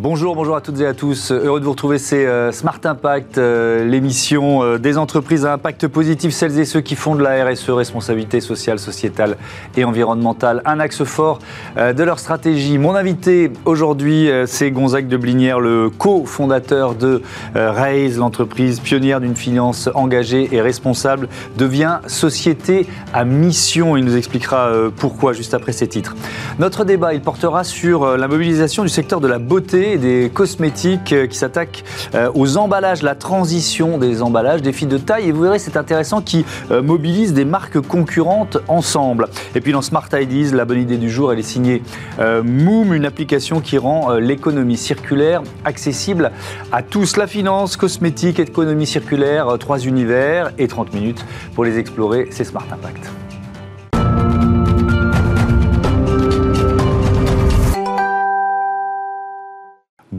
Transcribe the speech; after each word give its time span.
Bonjour, 0.00 0.36
bonjour 0.36 0.54
à 0.54 0.60
toutes 0.60 0.80
et 0.80 0.86
à 0.86 0.94
tous. 0.94 1.32
Heureux 1.32 1.58
de 1.58 1.64
vous 1.64 1.72
retrouver, 1.72 1.98
c'est 1.98 2.24
euh, 2.24 2.52
Smart 2.52 2.78
Impact, 2.84 3.36
euh, 3.36 3.84
l'émission 3.84 4.62
euh, 4.62 4.78
des 4.78 4.96
entreprises 4.96 5.44
à 5.44 5.52
impact 5.52 5.88
positif, 5.88 6.32
celles 6.32 6.56
et 6.60 6.64
ceux 6.64 6.80
qui 6.80 6.94
font 6.94 7.16
de 7.16 7.22
la 7.24 7.44
RSE, 7.44 7.70
responsabilité 7.70 8.40
sociale, 8.40 8.78
sociétale 8.78 9.36
et 9.76 9.82
environnementale, 9.82 10.62
un 10.66 10.78
axe 10.78 11.02
fort 11.02 11.40
de 11.76 12.02
leur 12.04 12.20
stratégie. 12.20 12.78
Mon 12.78 12.94
invité 12.94 13.50
aujourd'hui, 13.64 14.30
c'est 14.46 14.70
Gonzague 14.70 15.08
de 15.08 15.16
Blinière, 15.16 15.58
le 15.58 15.90
co-fondateur 15.90 16.94
de 16.94 17.22
Raise, 17.54 18.18
l'entreprise 18.18 18.78
pionnière 18.78 19.20
d'une 19.20 19.34
finance 19.34 19.88
engagée 19.94 20.48
et 20.52 20.60
responsable, 20.60 21.28
devient 21.56 21.98
société 22.06 22.86
à 23.12 23.24
mission. 23.24 23.96
Il 23.96 24.04
nous 24.04 24.16
expliquera 24.16 24.70
pourquoi 24.96 25.32
juste 25.32 25.54
après 25.54 25.72
ces 25.72 25.88
titres. 25.88 26.14
Notre 26.58 26.84
débat, 26.84 27.14
il 27.14 27.20
portera 27.20 27.64
sur 27.64 28.16
la 28.16 28.28
mobilisation 28.28 28.82
du 28.82 28.88
secteur 28.88 29.20
de 29.20 29.28
la 29.28 29.38
beauté 29.38 29.87
des 29.96 30.30
cosmétiques 30.32 31.12
euh, 31.12 31.26
qui 31.26 31.36
s'attaquent 31.38 31.84
euh, 32.14 32.30
aux 32.34 32.56
emballages, 32.56 33.02
la 33.02 33.14
transition 33.14 33.98
des 33.98 34.22
emballages, 34.22 34.62
défi 34.62 34.86
de 34.86 34.98
taille. 34.98 35.28
Et 35.28 35.32
vous 35.32 35.42
verrez, 35.42 35.58
c'est 35.58 35.76
intéressant, 35.76 36.20
qui 36.20 36.44
euh, 36.70 36.82
mobilise 36.82 37.32
des 37.32 37.44
marques 37.44 37.80
concurrentes 37.80 38.58
ensemble. 38.68 39.28
Et 39.54 39.60
puis 39.60 39.72
dans 39.72 39.82
Smart 39.82 40.08
Ideas, 40.12 40.54
la 40.54 40.64
bonne 40.64 40.80
idée 40.80 40.98
du 40.98 41.10
jour, 41.10 41.32
elle 41.32 41.38
est 41.38 41.42
signée 41.42 41.82
Moom, 42.18 42.92
une 42.92 43.04
application 43.04 43.60
qui 43.60 43.78
rend 43.78 44.14
l'économie 44.14 44.76
circulaire 44.76 45.42
accessible 45.64 46.32
à 46.72 46.82
tous. 46.82 47.16
La 47.16 47.26
finance, 47.26 47.76
cosmétique, 47.76 48.40
économie 48.40 48.86
circulaire, 48.86 49.56
trois 49.58 49.78
univers 49.78 50.50
et 50.58 50.68
30 50.68 50.92
minutes 50.92 51.24
pour 51.54 51.64
les 51.64 51.78
explorer. 51.78 52.28
C'est 52.30 52.44
Smart 52.44 52.66
Impact. 52.72 53.27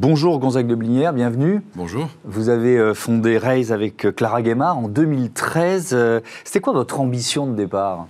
Bonjour 0.01 0.39
Gonzague 0.39 0.67
de 0.67 0.75
Blinière, 0.75 1.11
bienvenue. 1.11 1.59
Bonjour. 1.75 2.07
Vous 2.23 2.47
avez 2.47 2.77
euh, 2.77 2.93
fondé 2.93 3.37
Raise 3.37 3.73
avec 3.73 4.05
euh, 4.05 4.13
Clara 4.13 4.41
Guémard 4.41 4.77
en 4.77 4.87
2013. 4.87 5.89
Euh, 5.91 6.21
c'était 6.45 6.61
quoi 6.61 6.71
votre 6.71 7.01
ambition 7.01 7.45
de 7.47 7.53
départ? 7.53 8.07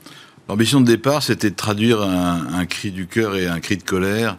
L'ambition 0.49 0.81
de 0.81 0.85
départ, 0.85 1.23
c'était 1.23 1.49
de 1.49 1.55
traduire 1.55 2.03
un, 2.03 2.63
cri 2.67 2.91
du 2.91 3.07
cœur 3.07 3.35
et 3.35 3.47
un 3.47 3.59
cri 3.59 3.75
de 3.75 3.81
colère 3.81 4.37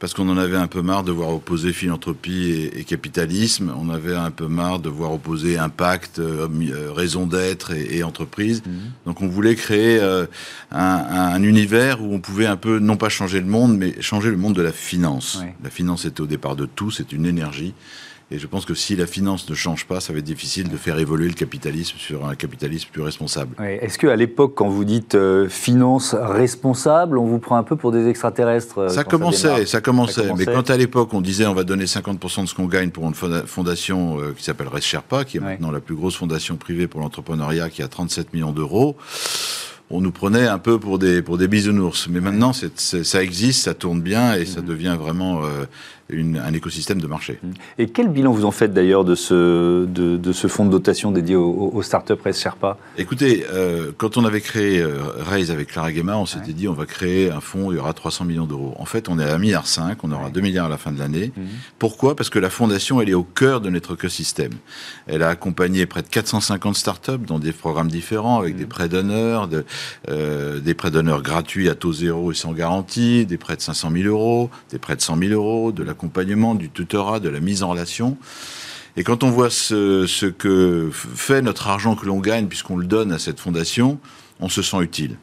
parce 0.00 0.14
qu'on 0.14 0.28
en 0.30 0.38
avait 0.38 0.56
un 0.56 0.66
peu 0.66 0.80
marre 0.80 1.04
de 1.04 1.12
voir 1.12 1.28
opposer 1.28 1.74
philanthropie 1.74 2.70
et, 2.74 2.84
capitalisme. 2.84 3.72
On 3.76 3.90
avait 3.90 4.16
un 4.16 4.30
peu 4.30 4.48
marre 4.48 4.80
de 4.80 4.88
voir 4.88 5.12
opposer 5.12 5.58
impact, 5.58 6.18
euh, 6.18 6.48
euh, 6.48 6.90
raison 6.90 7.26
d'être 7.26 7.72
et, 7.72 8.02
entreprise. 8.02 8.62
Mhm. 8.66 8.72
Donc 9.04 9.20
on 9.20 9.28
voulait 9.28 9.54
créer 9.54 10.00
euh, 10.00 10.24
un, 10.72 11.42
univers 11.42 12.02
où 12.02 12.14
on 12.14 12.18
pouvait 12.18 12.46
un 12.46 12.56
peu, 12.56 12.78
non 12.78 12.96
pas 12.96 13.10
changer 13.10 13.40
le 13.40 13.46
monde, 13.46 13.76
mais 13.76 14.00
changer 14.00 14.30
le 14.30 14.38
monde 14.38 14.54
de 14.54 14.62
la 14.62 14.72
finance. 14.72 15.42
La 15.62 15.70
finance 15.70 16.06
était 16.06 16.22
au 16.22 16.26
départ 16.26 16.56
de 16.56 16.64
tout, 16.64 16.90
c'est 16.90 17.12
une 17.12 17.26
énergie. 17.26 17.74
Et 18.32 18.38
je 18.38 18.46
pense 18.46 18.64
que 18.64 18.74
si 18.74 18.94
la 18.94 19.06
finance 19.06 19.50
ne 19.50 19.54
change 19.56 19.86
pas, 19.86 20.00
ça 20.00 20.12
va 20.12 20.20
être 20.20 20.24
difficile 20.24 20.68
de 20.68 20.76
faire 20.76 20.98
évoluer 20.98 21.26
le 21.26 21.34
capitalisme 21.34 21.96
sur 21.98 22.26
un 22.26 22.36
capitalisme 22.36 22.88
plus 22.92 23.02
responsable. 23.02 23.56
Est-ce 23.60 23.98
qu'à 23.98 24.14
l'époque, 24.14 24.52
quand 24.54 24.68
vous 24.68 24.84
dites 24.84 25.16
euh, 25.16 25.48
finance 25.48 26.14
responsable, 26.14 27.18
on 27.18 27.26
vous 27.26 27.40
prend 27.40 27.56
un 27.56 27.64
peu 27.64 27.74
pour 27.74 27.90
des 27.90 28.06
extraterrestres 28.06 28.78
euh, 28.78 28.88
ça 28.88 29.02
commençait, 29.02 29.66
ça, 29.66 29.80
commençait, 29.80 30.32
Mais 30.36 30.44
quand 30.44 30.70
à 30.70 30.76
l'époque, 30.76 31.12
on 31.12 31.20
disait 31.20 31.46
on 31.46 31.54
va 31.54 31.64
donner 31.64 31.86
50% 31.86 32.42
de 32.42 32.46
ce 32.46 32.54
qu'on 32.54 32.66
gagne 32.66 32.90
pour 32.90 33.04
une 33.08 33.14
fondation 33.14 34.20
euh, 34.20 34.32
qui 34.36 34.44
s'appelle 34.44 34.68
Res 34.68 34.80
Sherpa, 34.80 35.24
qui 35.24 35.38
est 35.38 35.40
maintenant 35.40 35.72
la 35.72 35.80
plus 35.80 35.96
grosse 35.96 36.14
fondation 36.14 36.54
privée 36.54 36.86
pour 36.86 37.00
l'entrepreneuriat, 37.00 37.68
qui 37.68 37.82
a 37.82 37.88
37 37.88 38.32
millions 38.32 38.52
d'euros, 38.52 38.96
on 39.90 40.00
nous 40.00 40.12
prenait 40.12 40.46
un 40.46 40.58
peu 40.58 40.78
pour 40.78 41.00
des, 41.00 41.20
pour 41.20 41.36
des 41.36 41.48
bisounours. 41.48 42.06
Mais 42.08 42.20
maintenant, 42.20 42.52
ça 42.52 43.22
existe, 43.24 43.64
ça 43.64 43.74
tourne 43.74 44.00
bien 44.00 44.36
et 44.36 44.44
ça 44.44 44.60
mmh. 44.60 44.64
devient 44.64 44.96
vraiment 44.96 45.42
un 46.12 46.52
écosystème 46.52 47.00
de 47.00 47.06
marché. 47.06 47.38
Et 47.78 47.88
quel 47.88 48.08
bilan 48.08 48.32
vous 48.32 48.44
en 48.44 48.50
faites 48.50 48.72
d'ailleurs 48.72 49.04
de 49.04 49.14
ce, 49.14 49.84
de, 49.86 50.32
ce 50.32 50.46
fonds 50.46 50.64
de 50.64 50.70
dotation 50.70 51.12
dédié 51.12 51.36
aux, 51.36 51.70
aux 51.72 51.82
startups 51.82 52.14
Res 52.24 52.34
Sherpa? 52.34 52.78
Écoutez, 52.98 53.44
euh, 53.52 53.92
quand 53.96 54.16
on 54.16 54.24
avait 54.24 54.40
créé 54.40 54.80
euh, 54.80 54.98
Raise 55.18 55.50
avec 55.50 55.68
Clara 55.68 55.92
Guéma, 55.92 56.16
on 56.16 56.26
s'était 56.26 56.52
dit 56.52 56.68
on 56.68 56.72
va 56.72 56.86
créer 56.86 57.30
un 57.30 57.40
fonds, 57.40 57.70
il 57.72 57.76
y 57.76 57.78
aura 57.78 57.92
300 57.92 58.24
millions 58.24 58.46
d'euros. 58.46 58.74
En 58.78 58.84
fait, 58.84 59.08
on 59.08 59.18
est 59.18 59.24
à 59.24 59.36
1,5 59.36 59.40
milliard, 59.40 59.64
on 60.02 60.12
aura 60.12 60.30
2 60.30 60.40
milliards 60.40 60.66
à 60.66 60.68
la 60.68 60.78
fin 60.78 60.92
de 60.92 60.98
l'année. 60.98 61.32
Mhm. 61.36 61.46
Pourquoi? 61.78 62.16
Parce 62.16 62.30
que 62.30 62.38
la 62.38 62.50
fondation, 62.50 63.00
elle 63.00 63.08
est 63.08 63.14
au 63.14 63.22
cœur 63.22 63.60
de 63.60 63.70
notre 63.70 63.94
écosystème. 63.94 64.52
Elle 65.06 65.22
a 65.22 65.28
accompagné 65.28 65.86
près 65.86 66.02
de 66.02 66.08
450 66.08 66.76
startups 66.76 67.26
dans 67.26 67.38
des 67.38 67.52
programmes 67.52 67.88
différents, 67.88 68.40
avec 68.40 68.56
des 68.56 68.64
mhm. 68.64 68.68
prêts 68.68 68.88
d'honneur, 68.88 69.48
de, 69.48 69.64
euh, 70.08 70.60
des 70.60 70.74
prêts 70.74 70.90
d'honneur 70.90 71.22
gratuits 71.22 71.68
à 71.68 71.74
taux 71.74 71.92
zéro 71.92 72.32
et 72.32 72.34
sans 72.34 72.52
garantie, 72.52 73.26
des 73.26 73.38
prêts 73.38 73.56
de 73.56 73.62
500 73.62 73.90
000 73.92 74.04
euros, 74.08 74.50
des 74.70 74.78
prêts 74.78 74.96
de 74.96 75.02
100 75.02 75.18
000 75.18 75.32
euros, 75.32 75.72
de 75.72 75.82
la 75.82 75.94
accompagnement, 76.00 76.54
du 76.54 76.70
tutorat, 76.70 77.20
de 77.20 77.28
la 77.28 77.40
mise 77.40 77.62
en 77.62 77.68
relation. 77.68 78.16
Et 78.96 79.04
quand 79.04 79.22
on 79.22 79.30
voit 79.30 79.50
ce, 79.50 80.06
ce 80.06 80.24
que 80.24 80.88
fait 80.92 81.42
notre 81.42 81.68
argent 81.68 81.94
que 81.94 82.06
l'on 82.06 82.20
gagne, 82.20 82.46
puisqu'on 82.46 82.78
le 82.78 82.86
donne 82.86 83.12
à 83.12 83.18
cette 83.18 83.38
fondation, 83.38 84.00
on 84.40 84.48
se 84.48 84.62
sent 84.62 84.78
utile. 84.80 85.16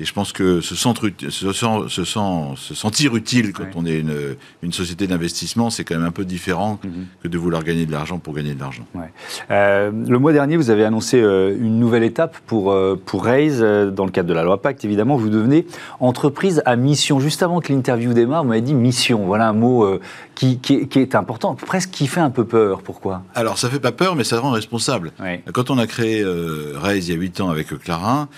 Et 0.00 0.04
je 0.04 0.12
pense 0.12 0.32
que 0.32 0.60
se, 0.60 0.76
sentir, 0.76 1.10
se, 1.28 1.52
se, 1.52 2.04
se 2.04 2.74
sentir 2.74 3.16
utile 3.16 3.52
quand 3.52 3.66
on 3.74 3.84
est 3.84 3.98
une, 3.98 4.36
une 4.62 4.72
société 4.72 5.08
d'investissement, 5.08 5.70
c'est 5.70 5.82
quand 5.82 5.96
même 5.96 6.06
un 6.06 6.12
peu 6.12 6.24
différent 6.24 6.78
mhm. 6.84 7.06
que 7.20 7.26
de 7.26 7.36
vouloir 7.36 7.64
gagner 7.64 7.84
de 7.84 7.90
l'argent 7.90 8.20
pour 8.20 8.32
gagner 8.32 8.54
de 8.54 8.60
l'argent. 8.60 8.84
Ouais. 8.94 9.10
Euh, 9.50 9.90
le 9.90 10.18
mois 10.20 10.32
dernier, 10.32 10.56
vous 10.56 10.70
avez 10.70 10.84
annoncé 10.84 11.20
euh, 11.20 11.56
une 11.58 11.80
nouvelle 11.80 12.04
étape 12.04 12.36
pour, 12.46 12.70
euh, 12.70 13.00
pour 13.04 13.24
Raise, 13.24 13.60
dans 13.60 14.04
le 14.04 14.12
cadre 14.12 14.28
de 14.28 14.34
la 14.34 14.44
loi 14.44 14.62
Pacte, 14.62 14.84
évidemment. 14.84 15.16
Vous 15.16 15.30
devenez 15.30 15.66
entreprise 15.98 16.62
à 16.64 16.76
mission. 16.76 17.18
Juste 17.18 17.42
avant 17.42 17.60
que 17.60 17.72
l'interview 17.72 18.14
démarre, 18.14 18.44
vous 18.44 18.50
m'avez 18.50 18.60
dit 18.60 18.74
mission. 18.74 19.26
Voilà 19.26 19.48
un 19.48 19.52
mot 19.52 19.98
qui, 20.36 20.58
qui, 20.60 20.86
qui, 20.86 21.00
est 21.00 21.16
important, 21.16 21.56
presque 21.56 21.90
qui 21.90 22.06
fait 22.06 22.20
un 22.20 22.30
peu 22.30 22.44
peur. 22.44 22.82
Pourquoi? 22.82 23.22
Alors, 23.34 23.58
ça 23.58 23.68
fait 23.68 23.80
pas 23.80 23.90
peur, 23.90 24.14
mais 24.14 24.22
ça 24.22 24.38
rend 24.38 24.52
responsable. 24.52 25.10
Quand 25.52 25.70
on 25.70 25.78
a 25.78 25.88
créé 25.88 26.24
Raise 26.24 27.08
il 27.08 27.14
y 27.14 27.16
a 27.16 27.20
8 27.20 27.40
ans 27.40 27.50
avec 27.50 27.68
Clara, 27.78 28.28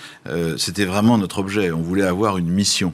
c'était 0.57 0.85
vraiment 0.85 1.19
notre 1.19 1.37
objectif 1.37 1.50
on 1.57 1.81
voulait 1.81 2.03
avoir 2.03 2.37
une 2.37 2.49
mission. 2.49 2.93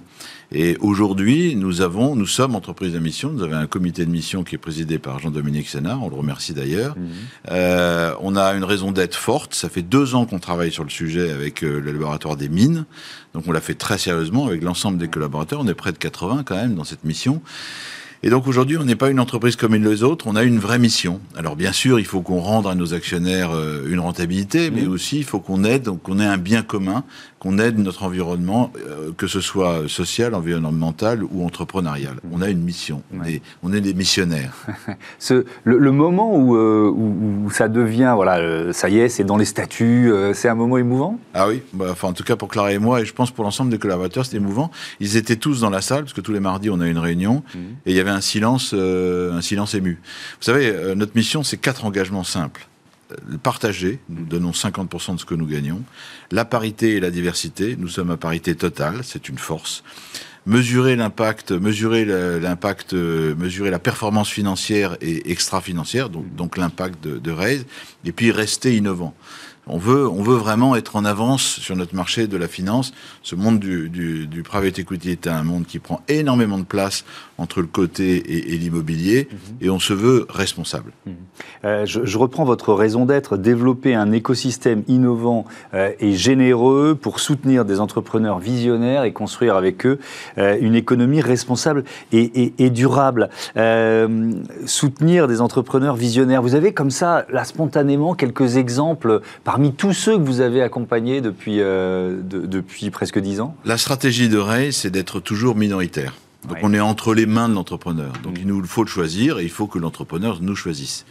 Et 0.52 0.78
aujourd'hui, 0.80 1.56
nous 1.56 1.82
avons, 1.82 2.16
nous 2.16 2.26
sommes 2.26 2.56
entreprise 2.56 2.94
de 2.94 3.00
mission. 3.00 3.32
Nous 3.32 3.44
avons 3.44 3.56
un 3.56 3.68
comité 3.68 4.06
de 4.06 4.10
mission 4.10 4.44
qui 4.44 4.56
est 4.56 4.60
présidé 4.60 4.98
par 4.98 5.20
Jean-Dominique 5.20 5.68
Sénard. 5.68 6.02
On 6.04 6.10
le 6.10 6.16
remercie 6.16 6.54
d'ailleurs. 6.54 6.98
Mhm. 6.98 7.08
Euh, 7.52 8.14
on 8.22 8.36
a 8.38 8.54
une 8.54 8.64
raison 8.64 8.94
d'être 8.94 9.16
forte. 9.16 9.54
Ça 9.54 9.68
fait 9.68 9.82
deux 9.82 10.16
ans 10.16 10.26
qu'on 10.26 10.40
travaille 10.40 10.72
sur 10.72 10.86
le 10.86 10.90
sujet 10.90 11.32
avec 11.32 11.64
euh, 11.64 11.82
le 11.82 11.92
laboratoire 11.92 12.38
des 12.38 12.48
mines. 12.48 12.86
Donc 13.34 13.44
on 13.48 13.52
l'a 13.52 13.60
fait 13.60 13.76
très 13.76 13.98
sérieusement 13.98 14.48
avec 14.48 14.64
l'ensemble 14.64 14.98
des 14.98 15.10
collaborateurs. 15.10 15.60
On 15.60 15.68
est 15.68 15.74
près 15.74 15.92
de 15.92 15.98
80 15.98 16.44
quand 16.46 16.56
même 16.56 16.76
dans 16.76 16.86
cette 16.86 17.04
mission. 17.04 17.42
Et 18.24 18.30
donc 18.30 18.48
aujourd'hui, 18.48 18.78
on 18.78 18.84
n'est 18.84 18.96
pas 18.96 19.10
une 19.10 19.20
entreprise 19.20 19.56
comme 19.56 19.76
les 19.76 20.04
autres, 20.04 20.26
on 20.28 20.36
a 20.36 20.44
une 20.44 20.58
vraie 20.58 20.80
mission. 20.80 21.22
Alors 21.36 21.56
bien 21.56 21.72
sûr, 21.72 22.00
il 22.00 22.06
faut 22.06 22.22
qu'on 22.22 22.40
rende 22.40 22.66
à 22.66 22.74
nos 22.74 22.96
actionnaires 22.96 23.52
euh, 23.52 23.86
une 23.88 24.00
rentabilité, 24.00 24.72
mais 24.72 24.84
mmh. 24.84 24.92
aussi 24.92 25.18
il 25.18 25.24
faut 25.24 25.40
qu'on 25.40 25.64
aide, 25.64 25.90
qu'on 26.02 26.20
ait 26.20 26.26
un 26.26 26.38
bien 26.38 26.64
commun, 26.64 27.04
qu'on 27.38 27.60
aide 27.60 27.78
notre 27.78 28.04
environnement, 28.04 28.72
euh, 28.78 29.12
que 29.16 29.28
ce 29.28 29.40
soit 29.40 29.88
social, 29.88 30.34
environnemental 30.34 31.24
ou 31.24 31.46
entrepreneurial. 31.46 32.16
Mmh. 32.16 32.30
On 32.34 32.42
a 32.42 32.50
une 32.50 32.62
mission, 32.62 33.04
on, 33.16 33.24
est, 33.24 33.44
on 33.62 33.72
est 33.72 33.82
des 33.82 33.94
missionnaires. 33.94 34.56
Ce, 35.20 35.46
le, 35.64 35.92
moment 35.92 36.34
euh, 36.34 36.90
où, 36.90 37.46
où, 37.46 37.52
ça 37.52 37.68
devient, 37.68 38.14
voilà, 38.16 38.74
ça 38.74 38.90
y 38.90 38.98
est, 38.98 39.10
c'est 39.10 39.26
dans 39.26 39.38
les 39.38 39.46
statuts, 39.46 40.12
c'est 40.34 40.50
un 40.50 40.56
moment 40.56 40.78
émouvant? 40.78 41.20
Ah 41.36 41.48
oui, 41.48 41.62
bah, 41.74 41.88
enfin 41.92 42.08
en 42.08 42.14
tout 42.14 42.24
cas 42.24 42.36
pour 42.36 42.48
Clara 42.48 42.74
et 42.74 42.80
moi, 42.80 43.02
et 43.02 43.06
je 43.06 43.14
pense 43.14 43.30
pour 43.30 43.44
l'ensemble 43.44 43.70
des 43.70 43.78
collaborateurs, 43.78 44.26
c'était 44.26 44.38
émouvant. 44.38 44.72
Ils 45.00 45.18
étaient 45.18 45.36
tous 45.36 45.62
dans 45.62 45.70
la 45.70 45.82
salle, 45.82 46.02
parce 46.02 46.14
que 46.14 46.22
tous 46.22 46.34
les 46.34 46.40
mardis, 46.40 46.72
on 46.72 46.80
a 46.80 46.88
une 46.88 46.98
réunion, 46.98 47.44
mmh. 47.54 47.60
et 47.86 47.92
il 47.92 47.96
y 47.96 48.00
avait 48.00 48.07
un 48.10 48.22
silence, 48.22 48.72
euh, 48.74 49.34
un 49.34 49.42
silence 49.42 49.74
ému. 49.74 50.00
Vous 50.40 50.44
savez, 50.44 50.68
euh, 50.68 50.96
notre 50.96 51.16
mission, 51.16 51.44
c'est 51.44 51.58
quatre 51.58 51.86
engagements 51.86 52.24
simples. 52.24 52.68
Euh, 53.12 53.38
partager, 53.42 54.00
nous 54.10 54.26
donnons 54.26 54.52
50% 54.52 55.16
de 55.16 55.20
ce 55.20 55.26
que 55.26 55.36
nous 55.36 55.48
gagnons. 55.48 55.82
La 56.32 56.46
parité 56.46 56.96
et 56.96 57.00
la 57.00 57.12
diversité, 57.12 57.76
nous 57.78 57.88
sommes 57.88 58.12
à 58.12 58.18
parité 58.18 58.56
totale, 58.56 59.02
c'est 59.04 59.30
une 59.30 59.38
force. 59.38 59.84
Mesurer 60.46 60.96
l'impact, 60.96 61.52
mesurer 61.52 62.06
l'impact, 62.06 62.94
mesurer 62.94 63.70
la 63.70 63.80
performance 63.80 64.30
financière 64.30 64.96
et 65.02 65.30
extra-financière, 65.30 66.10
donc, 66.10 66.34
donc 66.36 66.56
l'impact 66.56 67.04
de, 67.04 67.18
de 67.18 67.32
Raise, 67.32 67.66
et 68.06 68.14
puis 68.14 68.32
rester 68.32 68.78
innovant. 68.78 69.14
On 69.70 69.78
veut, 69.78 70.08
on 70.08 70.24
veut 70.24 70.36
vraiment 70.36 70.76
être 70.76 70.96
en 70.96 71.04
avance 71.04 71.60
sur 71.60 71.76
notre 71.76 71.94
marché 71.94 72.28
de 72.28 72.38
la 72.38 72.48
finance. 72.48 72.94
Ce 73.22 73.36
monde 73.36 73.60
du, 73.60 73.90
du, 73.90 74.44
private 74.44 74.80
equity 74.80 75.12
est 75.12 75.28
un 75.28 75.44
monde 75.44 75.66
qui 75.66 75.80
prend 75.80 76.02
énormément 76.08 76.58
de 76.58 76.64
place 76.64 77.04
entre 77.38 77.62
le 77.62 77.68
côté 77.68 78.52
et, 78.54 78.58
l'immobilier, 78.58 79.28
mhm. 79.32 79.38
et 79.62 79.70
on 79.70 79.80
se 79.80 79.94
veut 79.94 80.26
responsable. 80.30 80.92
Mhm. 81.06 81.14
Euh, 81.66 81.86
je, 81.86 82.18
reprends 82.18 82.46
votre 82.46 82.74
raison 82.74 83.06
d'être, 83.06 83.38
développer 83.38 83.94
un 83.94 84.12
écosystème 84.12 84.84
innovant 84.88 85.46
euh, 85.74 85.92
et 86.00 86.14
généreux 86.14 86.98
pour 87.00 87.20
soutenir 87.20 87.66
des 87.66 87.80
entrepreneurs 87.80 88.40
visionnaires 88.40 89.04
et 89.04 89.14
construire 89.14 89.56
avec 89.56 89.86
eux 89.86 90.00
euh, 90.38 90.58
une 90.60 90.76
économie 90.76 91.22
responsable 91.22 91.84
et, 92.12 92.54
et 92.58 92.70
durable. 92.70 93.30
soutenir 94.66 95.28
des 95.28 95.42
entrepreneurs 95.42 95.96
visionnaires. 95.96 96.42
Vous 96.42 96.56
avez 96.56 96.74
comme 96.74 96.92
ça, 96.92 97.26
là, 97.32 97.44
spontanément, 97.44 98.14
quelques 98.16 98.58
exemples 98.58 99.22
par 99.44 99.58
parmi 99.58 99.74
tous 99.74 99.94
ceux 99.94 100.18
que 100.20 100.24
vous 100.24 100.42
avez 100.42 100.62
accompagnés 100.62 101.20
depuis, 101.20 101.58
depuis 101.58 102.92
presque 102.92 103.18
dix 103.18 103.42
ans? 103.42 103.56
La 103.66 103.78
stratégie 103.78 104.30
de 104.30 104.38
Ray, 104.38 104.72
c'est 104.72 104.92
d'être 104.92 105.20
toujours 105.20 105.56
minoritaire. 105.56 106.14
Donc 106.48 106.58
on 106.64 106.74
est 106.74 106.80
entre 106.80 107.14
les 107.14 107.26
mains 107.26 107.50
de 107.50 107.54
l'entrepreneur. 107.54 108.14
Donc 108.24 108.38
mm. 108.38 108.42
il 108.42 108.48
nous 108.48 108.64
faut 108.66 108.84
le 108.84 108.90
choisir 108.90 109.40
et 109.40 109.44
il 109.44 109.50
faut 109.50 109.68
que 109.68 109.80
l'entrepreneur 109.80 110.42
nous 110.42 110.56
choisisse. 110.56 111.06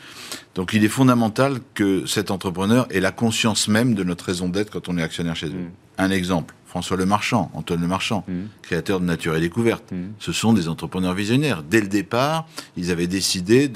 Donc 0.54 0.72
il 0.72 0.84
est 0.84 0.88
fondamental 0.88 1.58
que 1.74 2.06
cet 2.06 2.30
entrepreneur 2.30 2.86
ait 2.90 3.00
la 3.00 3.12
conscience 3.12 3.68
même 3.68 3.94
de 3.94 4.04
notre 4.04 4.24
raison 4.24 4.48
d'être 4.48 4.70
quand 4.70 4.88
on 4.88 4.98
est 4.98 5.02
actionnaire 5.02 5.36
chez 5.36 5.48
eux. 5.48 5.50
Mm. 5.50 5.70
Un 5.98 6.10
exemple, 6.10 6.54
François 6.66 6.96
Le 6.96 7.06
Marchand, 7.06 7.50
Antoine 7.54 7.80
Le 7.80 7.86
Marchand, 7.86 8.24
mm. 8.26 8.32
créateur 8.62 9.00
de 9.00 9.04
Nature 9.04 9.36
et 9.36 9.40
Découverte. 9.40 9.92
Ce 10.18 10.32
sont 10.32 10.52
des 10.52 10.68
entrepreneurs 10.68 11.14
visionnaires. 11.14 11.62
Dès 11.62 11.80
le 11.80 11.88
départ, 11.88 12.46
ils 12.76 12.90
avaient 12.90 13.06
décidé 13.06 13.70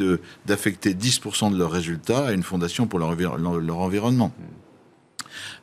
d'affecter 0.46 0.94
10% 0.94 1.52
de 1.52 1.58
leurs 1.58 1.70
résultats 1.70 2.26
à 2.26 2.32
une 2.32 2.42
fondation 2.42 2.86
pour 2.86 2.98
leur, 2.98 3.14
leur 3.16 3.78
environnement. 3.78 4.32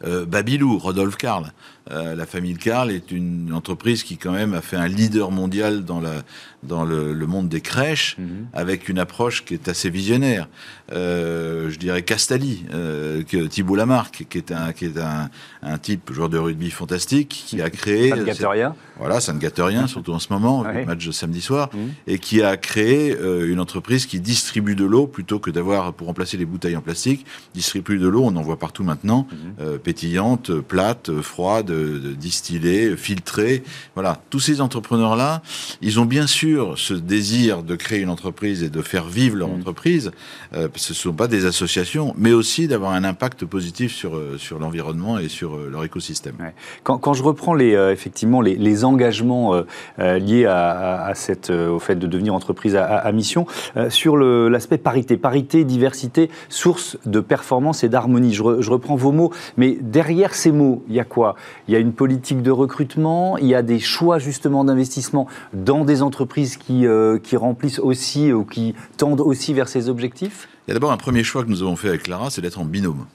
Euh, 0.03 0.25
Babylou, 0.25 0.77
Rodolphe 0.77 1.17
Karl. 1.17 1.51
Euh, 1.92 2.16
la 2.16 2.25
famille 2.25 2.56
Karl 2.56 2.92
est 2.92 3.12
une 3.12 3.54
entreprise 3.54 4.04
qui 4.04 4.18
quand 4.18 4.31
même 4.31 4.54
a 4.54 4.62
fait 4.62 4.78
un 4.78 4.88
leader 4.88 5.31
mondial 5.31 5.86
dans, 5.86 6.00
la, 6.00 6.24
dans 6.63 6.86
le, 6.86 7.13
monde 7.28 7.50
des 7.50 7.62
crèches, 7.62 8.18
mhm. 8.18 8.48
avec 8.54 8.89
une 8.89 9.00
approche 9.00 9.45
qui 9.45 9.54
est 9.54 9.68
assez 9.68 9.89
visionnaire. 9.89 10.48
Euh, 10.92 11.69
je 11.69 11.78
dirais 11.78 12.01
Castali, 12.01 12.66
euh, 12.74 13.24
que 13.24 13.45
Thibault 13.48 13.75
Lamarck, 13.75 14.25
qui 14.30 14.38
est 14.38 14.51
un, 14.51 14.72
qui 14.74 14.86
est 14.86 14.98
un, 14.98 15.30
un, 15.62 15.78
type 15.78 16.12
joueur 16.13 16.30
de 16.30 16.38
rugby 16.38 16.72
fantastique, 16.72 17.44
qui 17.48 17.62
a 17.62 17.69
créé. 17.69 18.10
Ça 18.10 18.16
ne 18.16 18.24
gâte 18.24 18.44
rien. 18.44 18.75
Voilà, 18.98 19.19
ça 19.19 19.33
ne 19.33 19.40
gâte 19.40 19.60
rien, 19.60 19.88
surtout 19.88 20.13
en 20.13 20.19
ce 20.19 20.31
moment, 20.31 20.63
le 20.74 20.86
match 20.86 21.06
de 21.06 21.12
samedi 21.12 21.42
soir, 21.42 21.69
mhm. 21.74 21.94
et 22.07 22.19
qui 22.19 22.42
a 22.42 22.57
créé 22.57 23.16
une 23.45 23.60
entreprise 23.60 24.06
qui 24.06 24.19
distribue 24.19 24.75
de 24.75 24.86
l'eau 24.86 25.07
plutôt 25.07 25.40
que 25.40 25.51
d'avoir 25.51 25.94
pour 25.94 26.07
remplacer 26.07 26.38
les 26.38 26.45
bouteilles 26.45 26.75
en 26.75 26.81
plastique, 26.81 27.25
distribue 27.54 27.98
de 27.98 28.07
l'eau. 28.07 28.24
On 28.24 28.36
en 28.36 28.42
voit 28.42 28.60
partout 28.60 28.83
maintenant, 28.83 29.28
mhm. 29.60 29.80
pétillante, 29.80 30.60
plate, 30.62 31.22
froide 31.22 31.76
distiller, 32.18 32.95
filtrer. 32.95 33.63
Voilà, 33.95 34.21
tous 34.29 34.39
ces 34.39 34.62
entrepreneurs-là, 34.62 35.41
ils 35.81 36.00
ont 36.00 36.06
bien 36.06 36.27
sûr 36.27 36.77
ce 36.77 36.94
désir 36.94 37.63
de 37.63 37.75
créer 37.75 38.01
une 38.01 38.09
entreprise 38.09 38.63
et 38.63 38.69
de 38.69 38.81
faire 38.81 39.06
vivre 39.06 39.38
leur 39.38 39.50
mm. 39.50 39.59
entreprise. 39.59 40.12
Euh, 40.56 40.68
ce 40.75 40.94
ne 40.94 40.95
sont 40.95 41.13
pas 41.13 41.27
des 41.27 41.45
associations, 41.45 42.13
mais 42.18 42.31
aussi 42.31 42.68
d'avoir 42.68 42.91
un 42.91 43.03
impact 43.03 43.45
positif 43.45 43.94
sur, 43.94 44.15
euh, 44.15 44.38
sur 44.38 44.59
l'environnement 44.59 45.19
et 45.19 45.27
sur 45.27 45.56
euh, 45.56 45.69
leur 45.71 45.83
écosystème. 45.83 46.35
Quand, 46.83 46.97
quand, 46.97 47.13
je 47.13 47.24
reprends 47.24 47.53
les, 47.53 47.74
effectivement 47.91 48.41
les, 48.41 48.56
les 48.56 48.85
engagements 48.85 49.62
liés 49.97 50.45
à, 50.45 51.06
à, 51.06 51.15
cette, 51.15 51.50
au 51.50 51.80
fait 51.80 51.95
de 51.95 52.07
devenir 52.07 52.33
entreprise 52.33 52.75
à, 52.75 52.85
à 52.85 53.12
mission, 53.12 53.45
sur 53.89 54.18
l'aspect 54.18 54.77
parité, 54.77 55.18
parité, 55.18 55.63
diversité, 55.63 56.30
source 56.50 56.97
de 57.06 57.19
performance 57.19 57.83
et 57.83 57.89
d'harmonie. 57.89 58.33
Je, 58.33 58.62
je, 58.62 58.71
reprends 58.71 58.95
vos 58.95 59.12
mots, 59.12 59.31
mais 59.57 59.77
derrière 59.81 60.35
ces 60.35 60.51
mots, 60.51 60.83
il 60.88 60.95
y 60.95 61.00
a 61.00 61.03
quoi? 61.06 61.35
Il 61.68 61.74
y 61.74 61.75
a 61.75 61.80
une 61.80 61.94
politique 61.94 62.42
de 62.42 62.52
recrutement, 62.52 63.38
il 63.38 63.48
y 63.48 63.56
a 63.56 63.62
des 63.62 63.80
choix 63.80 64.19
justement 64.19 64.64
d'investissement 64.64 65.28
dans 65.54 65.84
des 65.84 66.02
entreprises 66.02 66.56
qui, 66.56 66.88
euh, 66.88 67.19
qui 67.19 67.36
remplissent 67.36 67.80
aussi 67.80 68.31
ou 68.31 68.46
qui 68.46 68.74
tendent 68.96 69.19
aussi 69.19 69.54
vers 69.54 69.68
ces 69.68 69.90
objectifs? 69.90 70.48
Il 70.68 70.72
y 70.72 70.72
a 70.72 70.74
d'abord 70.75 70.92
un 70.92 70.98
premier 70.98 71.24
choix 71.24 71.44
que 71.44 71.50
nous 71.50 71.62
avons 71.62 71.75
fait 71.75 71.90
avec 71.90 72.04
Clara, 72.04 72.30
c'est 72.30 72.42
d'être 72.42 72.60
en 72.60 72.66
binôme. 72.66 73.06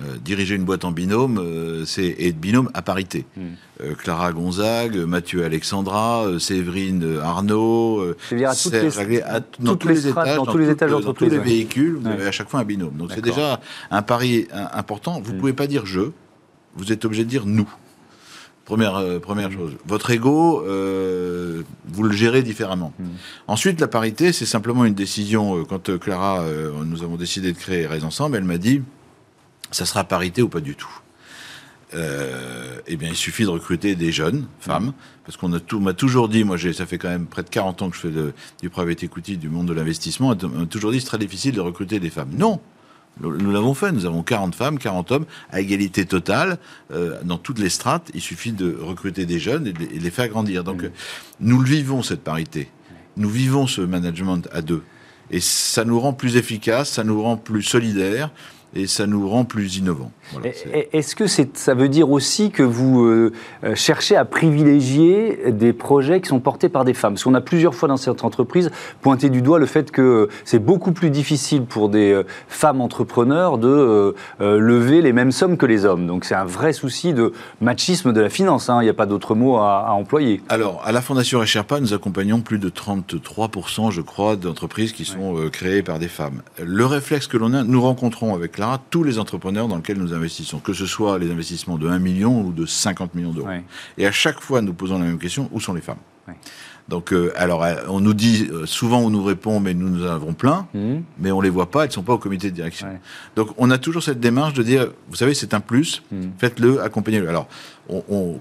Euh, 0.00 0.16
diriger 0.24 0.54
une 0.54 0.64
boîte 0.64 0.84
en 0.84 0.92
binôme, 0.92 1.38
euh, 1.38 1.84
c'est 1.84 2.14
être 2.20 2.38
binôme 2.38 2.70
à 2.72 2.82
parité. 2.82 3.26
Hmm. 3.36 3.94
Clara 3.98 4.32
Gonzague, 4.32 4.96
Mathieu 4.96 5.44
Alexandra, 5.44 6.24
Séverine 6.38 7.18
Arnaud, 7.20 8.14
c'est-à-dire 8.28 8.50
à 8.50 8.54
toutes 8.54 8.72
les, 9.08 9.22
à, 9.22 9.40
dans 9.58 9.74
tous 9.74 9.88
les, 9.88 10.06
étages, 10.06 10.36
dans, 10.36 10.46
tous 10.46 10.58
les 10.58 10.70
étages 10.70 10.90
d'entreprise, 10.92 11.28
tous 11.30 11.34
les 11.34 11.40
véhicules, 11.40 11.96
vous 11.96 12.06
avez 12.06 12.26
à 12.26 12.30
chaque 12.30 12.48
fois 12.48 12.60
un 12.60 12.64
binôme. 12.64 12.96
Donc 12.96 13.10
c'est 13.12 13.20
déjà 13.20 13.58
un 13.90 14.02
pari 14.02 14.46
important. 14.72 15.20
Vous 15.20 15.32
ne 15.32 15.36
hmm. 15.36 15.40
pouvez 15.40 15.52
pas 15.52 15.66
dire 15.66 15.84
je, 15.84 16.12
vous 16.76 16.92
êtes 16.92 17.04
obligé 17.04 17.24
de 17.24 17.30
dire 17.30 17.44
nous. 17.44 17.68
Première, 18.68 18.96
euh, 18.96 19.18
première 19.18 19.50
chose. 19.50 19.72
Votre 19.86 20.10
ego, 20.10 20.62
euh, 20.66 21.62
vous 21.86 22.02
le 22.02 22.12
gérez 22.12 22.42
différemment. 22.42 22.92
Hmm. 22.98 23.06
Ensuite, 23.46 23.80
la 23.80 23.88
parité, 23.88 24.30
c'est 24.30 24.44
simplement 24.44 24.84
une 24.84 24.92
décision. 24.92 25.56
Euh, 25.56 25.64
quand 25.64 25.98
Clara, 25.98 26.44
nous 26.84 27.02
avons 27.02 27.16
décidé 27.16 27.54
de 27.54 27.56
créer 27.56 27.86
Raise 27.86 28.04
Ensemble, 28.04 28.36
elle 28.36 28.44
m'a 28.44 28.58
dit, 28.58 28.82
ça 29.70 29.86
sera 29.86 30.04
parité 30.04 30.42
ou 30.42 30.50
pas 30.50 30.60
du 30.60 30.74
tout. 30.74 30.90
eh 31.94 32.96
bien, 32.96 33.08
il 33.08 33.16
suffit 33.16 33.44
de 33.44 33.48
recruter 33.48 33.96
des 33.96 34.12
jeunes 34.12 34.46
femmes, 34.60 34.92
parce 35.24 35.38
qu'on 35.38 35.50
a 35.54 35.60
tout, 35.60 35.80
m'a 35.80 35.94
toujours 35.94 36.28
dit, 36.28 36.44
moi, 36.44 36.58
ça 36.58 36.84
fait 36.84 36.98
quand 36.98 37.08
même 37.08 37.24
près 37.24 37.42
de 37.42 37.48
40 37.48 37.80
ans 37.80 37.88
que 37.88 37.96
je 37.96 38.02
fais 38.02 38.32
du 38.60 38.68
private 38.68 39.02
equity, 39.02 39.38
du 39.38 39.48
monde 39.48 39.68
de 39.68 39.72
l'investissement, 39.72 40.36
on 40.42 40.48
m'a 40.48 40.66
toujours 40.66 40.92
dit 40.92 41.00
c'est 41.00 41.06
très 41.06 41.16
difficile 41.16 41.54
de 41.54 41.62
recruter 41.62 42.00
des 42.00 42.10
femmes. 42.10 42.32
Non, 42.36 42.60
nous, 43.20 43.50
l'avons 43.50 43.74
fait. 43.74 43.92
Nous 43.92 44.06
avons 44.06 44.22
40 44.22 44.54
femmes, 44.54 44.78
40 44.78 45.12
hommes 45.12 45.26
à 45.50 45.60
égalité 45.60 46.04
totale 46.04 46.58
euh, 46.92 47.18
dans 47.24 47.38
toutes 47.38 47.58
les 47.58 47.68
strates. 47.68 48.10
Il 48.14 48.20
suffit 48.20 48.52
de 48.52 48.76
recruter 48.80 49.26
des 49.26 49.38
jeunes 49.38 49.66
et 49.66 49.72
de 49.72 49.78
les, 49.78 50.10
faire 50.10 50.28
grandir. 50.28 50.64
Donc, 50.64 50.82
mmh. 50.82 50.90
nous 51.40 51.60
le 51.60 51.68
vivons 51.68 52.02
cette 52.02 52.22
parité. 52.22 52.70
Nous 53.16 53.30
vivons 53.30 53.66
ce 53.66 53.80
management 53.80 54.42
à 54.52 54.62
deux. 54.62 54.82
Et 55.30 55.40
ça 55.40 55.84
nous 55.84 56.00
rend 56.00 56.12
plus 56.12 56.36
efficaces, 56.36 56.90
ça 56.90 57.04
nous 57.04 57.22
rend 57.22 57.36
plus 57.36 57.62
solidaires 57.62 58.30
et 58.74 58.86
ça 58.86 59.06
nous 59.06 59.28
rend 59.28 59.44
plus 59.44 59.76
innovants. 59.76 60.12
Est-ce 60.92 61.16
que 61.16 61.26
ça 61.26 61.74
veut 61.74 61.88
dire 61.88 62.10
aussi 62.10 62.50
que 62.50 62.62
vous 62.62 63.04
euh, 63.04 63.32
euh, 63.64 63.74
cherchez 63.74 64.14
à 64.14 64.26
privilégier 64.26 65.52
des 65.52 65.72
projets 65.72 66.20
qui 66.20 66.28
sont 66.28 66.40
portés 66.40 66.68
par 66.68 66.84
des 66.84 66.92
femmes? 66.92 67.14
Parce 67.14 67.24
qu'on 67.24 67.34
a 67.34 67.40
plusieurs 67.40 67.74
fois 67.74 67.88
dans 67.88 67.96
cette 67.96 68.24
entreprise 68.24 68.70
pointé 69.00 69.30
du 69.30 69.40
doigt 69.40 69.58
le 69.58 69.66
fait 69.66 69.90
que 69.90 70.28
c'est 70.44 70.58
beaucoup 70.58 70.92
plus 70.92 71.08
difficile 71.08 71.64
pour 71.64 71.88
des 71.88 72.12
euh, 72.12 72.24
femmes 72.48 72.82
entrepreneurs 72.82 73.56
de 73.56 74.14
lever 74.40 75.00
les 75.00 75.12
mêmes 75.12 75.32
sommes 75.32 75.56
que 75.56 75.66
les 75.66 75.84
hommes. 75.84 76.06
Donc 76.06 76.24
c'est 76.24 76.34
un 76.34 76.44
vrai 76.44 76.72
souci 76.72 77.14
de 77.14 77.32
machisme 77.60 78.12
de 78.12 78.20
la 78.20 78.28
finance. 78.28 78.68
Hein. 78.68 78.78
Il 78.82 78.84
n'y 78.84 78.90
a 78.90 78.94
pas 78.94 79.06
d'autre 79.06 79.34
mot 79.34 79.56
à, 79.56 79.92
employer. 79.92 80.42
Alors, 80.48 80.82
à 80.84 80.92
la 80.92 81.00
Fondation 81.00 81.40
Recherpa, 81.40 81.80
nous 81.80 81.94
accompagnons 81.94 82.40
plus 82.40 82.58
de 82.58 82.68
33%, 82.68 83.90
je 83.90 84.00
crois, 84.02 84.36
d'entreprises 84.36 84.92
qui 84.92 85.04
sont 85.04 85.36
créées 85.50 85.82
par 85.82 85.98
des 85.98 86.08
femmes. 86.08 86.42
Le 86.62 86.84
réflexe 86.84 87.26
que 87.26 87.36
l'on 87.36 87.54
a, 87.54 87.64
nous 87.64 87.80
rencontrons 87.80 88.34
avec 88.34 88.57
Tous 88.90 89.04
les 89.04 89.18
entrepreneurs 89.18 89.68
dans 89.68 89.76
lesquels 89.76 89.98
nous 89.98 90.12
investissons, 90.12 90.58
que 90.58 90.72
ce 90.72 90.86
soit 90.86 91.18
les 91.18 91.30
investissements 91.30 91.78
de 91.78 91.88
1 91.88 91.98
million 91.98 92.42
ou 92.42 92.52
de 92.52 92.66
50 92.66 93.14
millions 93.14 93.32
d'euros. 93.32 93.48
Et 93.96 94.06
à 94.06 94.12
chaque 94.12 94.40
fois, 94.40 94.60
nous 94.62 94.74
posons 94.74 94.98
la 94.98 95.04
même 95.04 95.18
question, 95.18 95.48
où 95.52 95.60
sont 95.60 95.74
les 95.74 95.80
femmes? 95.80 95.98
Donc, 96.88 97.12
euh, 97.12 97.32
alors, 97.36 97.64
euh, 97.64 97.74
on 97.88 98.00
nous 98.00 98.14
dit, 98.14 98.48
euh, 98.50 98.64
souvent 98.64 99.00
on 99.00 99.10
nous 99.10 99.22
répond, 99.22 99.60
mais 99.60 99.74
nous 99.74 99.90
nous 99.90 100.06
en 100.06 100.10
avons 100.10 100.32
plein, 100.32 100.66
mmh. 100.72 100.96
mais 101.18 101.30
on 101.30 101.40
les 101.40 101.50
voit 101.50 101.70
pas, 101.70 101.84
elles 101.84 101.92
sont 101.92 102.02
pas 102.02 102.14
au 102.14 102.18
comité 102.18 102.50
de 102.50 102.54
direction. 102.54 102.86
Donc, 103.36 103.50
on 103.58 103.70
a 103.70 103.78
toujours 103.78 104.02
cette 104.02 104.20
démarche 104.20 104.54
de 104.54 104.62
dire, 104.62 104.88
vous 105.10 105.16
savez, 105.16 105.34
c'est 105.34 105.52
un 105.52 105.60
plus, 105.60 106.02
mmh. 106.10 106.16
faites-le, 106.38 106.80
accompagnez-le. 106.80 107.28
Alors, 107.28 107.46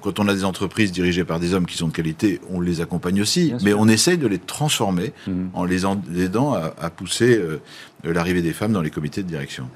quand 0.02 0.20
on 0.20 0.28
a 0.28 0.34
des 0.34 0.44
entreprises 0.44 0.92
dirigées 0.92 1.24
par 1.24 1.40
des 1.40 1.54
hommes 1.54 1.66
qui 1.66 1.78
sont 1.78 1.88
de 1.88 1.94
qualité, 1.94 2.42
on 2.52 2.60
les 2.60 2.82
accompagne 2.82 3.22
aussi, 3.22 3.54
mais 3.64 3.74
on 3.74 3.88
essaye 3.88 4.18
de 4.18 4.28
les 4.28 4.40
transformer 4.40 5.14
mmh. 5.26 5.32
en 5.54 5.64
les 5.64 5.86
aidant 6.18 6.54
à, 6.54 6.90
pousser 6.90 7.42
l'arrivée 8.04 8.42
des 8.42 8.54
femmes 8.54 8.74
dans 8.74 8.82
les 8.82 8.90
comités 8.90 9.24
de 9.24 9.28
direction. 9.28 9.70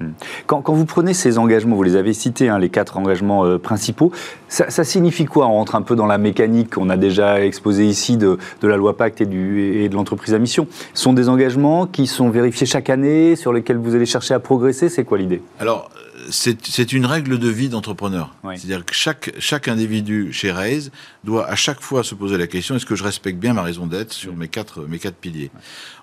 Quand, 0.46 0.62
vous 0.68 0.84
prenez 0.84 1.14
ces 1.14 1.38
engagements, 1.38 1.76
vous 1.76 1.82
les 1.82 1.96
avez 1.96 2.12
cités, 2.12 2.48
hein, 2.48 2.58
les 2.58 2.68
quatre 2.68 2.96
engagements 2.96 3.44
euh, 3.44 3.58
principaux, 3.58 4.12
ça, 4.48 4.84
signifie 4.84 5.24
quoi? 5.24 5.46
On 5.46 5.54
rentre 5.54 5.74
un 5.74 5.82
peu 5.82 5.96
dans 5.96 6.06
la 6.06 6.18
mécanique 6.18 6.74
qu'on 6.74 6.90
a 6.90 6.96
déjà 6.96 7.44
exposée 7.44 7.86
ici 7.86 8.16
de, 8.16 8.38
la 8.66 8.76
loi 8.76 8.96
Pacte 8.96 9.20
et, 9.20 9.26
de 9.26 9.94
l'entreprise 9.94 10.34
à 10.34 10.38
mission. 10.38 10.66
Ce 10.94 11.02
sont 11.02 11.12
des 11.12 11.28
engagements 11.28 11.86
qui 11.86 12.06
sont 12.06 12.30
vérifiés 12.30 12.66
chaque 12.66 12.90
année, 12.90 13.36
sur 13.36 13.52
lesquels 13.52 13.78
vous 13.78 13.94
allez 13.94 14.06
chercher 14.06 14.34
à 14.34 14.40
progresser 14.40 14.88
C'est 14.88 15.04
quoi 15.04 15.18
l'idée? 15.18 15.42
C'est 16.32 16.92
une 16.92 17.06
règle 17.06 17.38
de 17.38 17.48
vie 17.48 17.68
d'entrepreneur. 17.68 18.34
C'est-à-dire 18.42 18.84
que 18.84 18.94
chaque, 18.94 19.32
chaque 19.38 19.68
individu 19.68 20.32
chez 20.32 20.50
Raise 20.50 20.90
doit 21.24 21.46
à 21.46 21.54
chaque 21.54 21.80
fois 21.80 22.02
se 22.02 22.14
poser 22.14 22.38
la 22.38 22.46
question 22.46 22.74
est-ce 22.74 22.86
que 22.86 22.96
je 22.96 23.04
respecte 23.04 23.38
bien 23.38 23.52
ma 23.52 23.62
raison 23.62 23.86
d'être 23.86 24.12
sur 24.12 24.34
mes, 24.34 24.48
quatre, 24.48 24.82
mes 24.82 24.98
quatre 24.98 25.16
piliers? 25.16 25.50